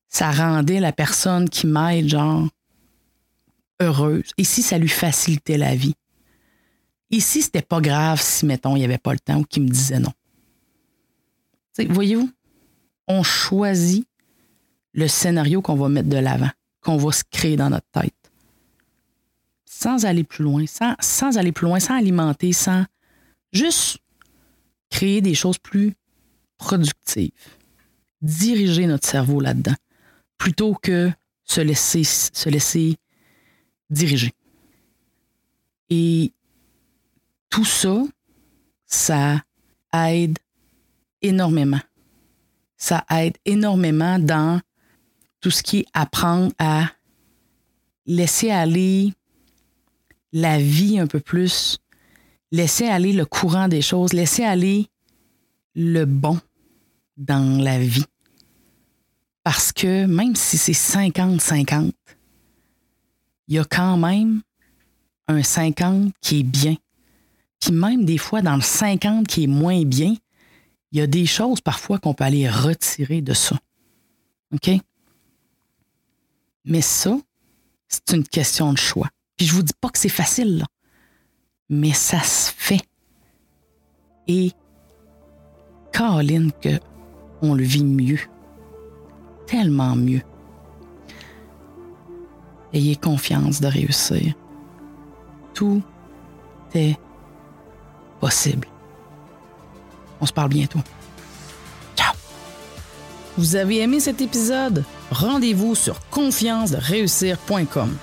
ça 0.08 0.30
rendait 0.30 0.80
la 0.80 0.92
personne 0.92 1.48
qui 1.48 1.66
m'aide, 1.66 2.08
genre, 2.08 2.48
heureuse? 3.80 4.30
Et 4.36 4.44
si 4.44 4.60
ça 4.60 4.76
lui 4.76 4.88
facilitait 4.88 5.58
la 5.58 5.74
vie? 5.74 5.94
Ici, 7.10 7.40
c'était 7.40 7.62
pas 7.62 7.80
grave 7.80 8.20
si, 8.20 8.44
mettons, 8.44 8.76
il 8.76 8.80
n'y 8.80 8.84
avait 8.84 8.98
pas 8.98 9.12
le 9.12 9.20
temps 9.20 9.38
ou 9.38 9.44
qu'il 9.44 9.62
me 9.62 9.68
disait 9.68 10.00
non? 10.00 10.12
Voyez-vous, 11.78 12.30
on 13.08 13.22
choisit 13.22 14.06
le 14.92 15.08
scénario 15.08 15.60
qu'on 15.62 15.76
va 15.76 15.88
mettre 15.88 16.08
de 16.08 16.16
l'avant, 16.16 16.50
qu'on 16.80 16.96
va 16.96 17.12
se 17.12 17.22
créer 17.30 17.56
dans 17.56 17.70
notre 17.70 17.88
tête. 17.92 18.14
Sans 19.66 20.06
aller 20.06 20.24
plus 20.24 20.42
loin, 20.42 20.66
sans, 20.66 20.94
sans 21.00 21.36
aller 21.36 21.52
plus 21.52 21.66
loin, 21.66 21.78
sans 21.78 21.96
alimenter, 21.96 22.52
sans 22.52 22.84
juste 23.52 23.98
créer 24.90 25.20
des 25.20 25.34
choses 25.34 25.58
plus 25.58 25.92
productives. 26.56 27.32
Diriger 28.22 28.86
notre 28.86 29.06
cerveau 29.06 29.40
là-dedans, 29.40 29.74
plutôt 30.38 30.74
que 30.74 31.10
se 31.44 31.60
laisser, 31.60 32.04
se 32.04 32.48
laisser 32.48 32.96
diriger. 33.90 34.32
Et 35.90 36.32
tout 37.50 37.64
ça, 37.64 38.02
ça 38.86 39.42
aide 39.92 40.38
énormément. 41.26 41.80
Ça 42.76 43.04
aide 43.10 43.36
énormément 43.44 44.18
dans 44.18 44.60
tout 45.40 45.50
ce 45.50 45.62
qui 45.62 45.80
est 45.80 45.86
apprendre 45.92 46.52
à 46.58 46.90
laisser 48.06 48.50
aller 48.50 49.12
la 50.32 50.58
vie 50.58 50.98
un 50.98 51.06
peu 51.06 51.20
plus, 51.20 51.78
laisser 52.50 52.86
aller 52.86 53.12
le 53.12 53.24
courant 53.24 53.68
des 53.68 53.82
choses, 53.82 54.12
laisser 54.12 54.44
aller 54.44 54.88
le 55.74 56.04
bon 56.04 56.38
dans 57.16 57.62
la 57.62 57.78
vie. 57.78 58.04
Parce 59.42 59.72
que 59.72 60.06
même 60.06 60.34
si 60.34 60.58
c'est 60.58 60.72
50-50, 60.72 61.92
il 63.48 63.54
y 63.54 63.58
a 63.58 63.64
quand 63.64 63.96
même 63.96 64.42
un 65.28 65.42
50 65.42 66.12
qui 66.20 66.40
est 66.40 66.42
bien. 66.42 66.76
Puis 67.60 67.72
même 67.72 68.04
des 68.04 68.18
fois, 68.18 68.42
dans 68.42 68.56
le 68.56 68.62
50 68.62 69.26
qui 69.26 69.44
est 69.44 69.48
moins 69.48 69.84
bien, 69.84 70.14
il 70.96 71.00
y 71.00 71.02
a 71.02 71.06
des 71.06 71.26
choses 71.26 71.60
parfois 71.60 71.98
qu'on 71.98 72.14
peut 72.14 72.24
aller 72.24 72.48
retirer 72.48 73.20
de 73.20 73.34
ça. 73.34 73.54
OK? 74.54 74.70
Mais 76.64 76.80
ça, 76.80 77.18
c'est 77.86 78.16
une 78.16 78.26
question 78.26 78.72
de 78.72 78.78
choix. 78.78 79.10
Puis 79.36 79.46
je 79.46 79.52
vous 79.52 79.62
dis 79.62 79.74
pas 79.78 79.90
que 79.90 79.98
c'est 79.98 80.08
facile, 80.08 80.56
là, 80.56 80.64
mais 81.68 81.92
ça 81.92 82.22
se 82.22 82.50
fait. 82.50 82.80
Et 84.26 84.52
Caroline, 85.92 86.50
que 86.62 86.80
on 87.42 87.52
le 87.52 87.62
vit 87.62 87.84
mieux. 87.84 88.20
Tellement 89.46 89.96
mieux. 89.96 90.22
Ayez 92.72 92.96
confiance 92.96 93.60
de 93.60 93.66
réussir. 93.66 94.34
Tout 95.52 95.82
est 96.74 96.96
possible. 98.18 98.66
On 100.20 100.26
se 100.26 100.32
parle 100.32 100.48
bientôt. 100.48 100.80
Ciao. 101.96 102.14
Vous 103.36 103.56
avez 103.56 103.80
aimé 103.80 104.00
cet 104.00 104.20
épisode? 104.20 104.84
Rendez-vous 105.10 105.74
sur 105.74 106.00
confiance-de-réussir.com. 106.10 107.96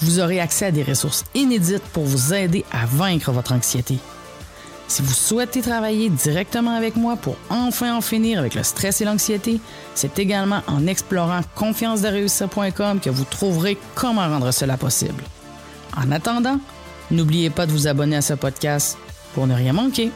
Vous 0.00 0.20
aurez 0.20 0.40
accès 0.40 0.66
à 0.66 0.70
des 0.70 0.82
ressources 0.84 1.24
inédites 1.34 1.82
pour 1.92 2.04
vous 2.04 2.32
aider 2.32 2.64
à 2.70 2.86
vaincre 2.86 3.32
votre 3.32 3.52
anxiété. 3.52 3.98
Si 4.86 5.02
vous 5.02 5.12
souhaitez 5.12 5.60
travailler 5.60 6.08
directement 6.08 6.74
avec 6.74 6.96
moi 6.96 7.16
pour 7.16 7.36
enfin 7.50 7.94
en 7.94 8.00
finir 8.00 8.38
avec 8.38 8.54
le 8.54 8.62
stress 8.62 9.02
et 9.02 9.04
l'anxiété, 9.04 9.60
c'est 9.94 10.18
également 10.18 10.62
en 10.66 10.86
explorant 10.86 11.42
confiance-de-réussir.com 11.54 13.00
que 13.00 13.10
vous 13.10 13.24
trouverez 13.24 13.76
comment 13.94 14.26
rendre 14.26 14.50
cela 14.50 14.78
possible. 14.78 15.22
En 15.94 16.10
attendant, 16.10 16.58
n'oubliez 17.10 17.50
pas 17.50 17.66
de 17.66 17.72
vous 17.72 17.86
abonner 17.86 18.16
à 18.16 18.22
ce 18.22 18.32
podcast 18.32 18.96
pour 19.34 19.46
ne 19.46 19.54
rien 19.54 19.74
manquer. 19.74 20.10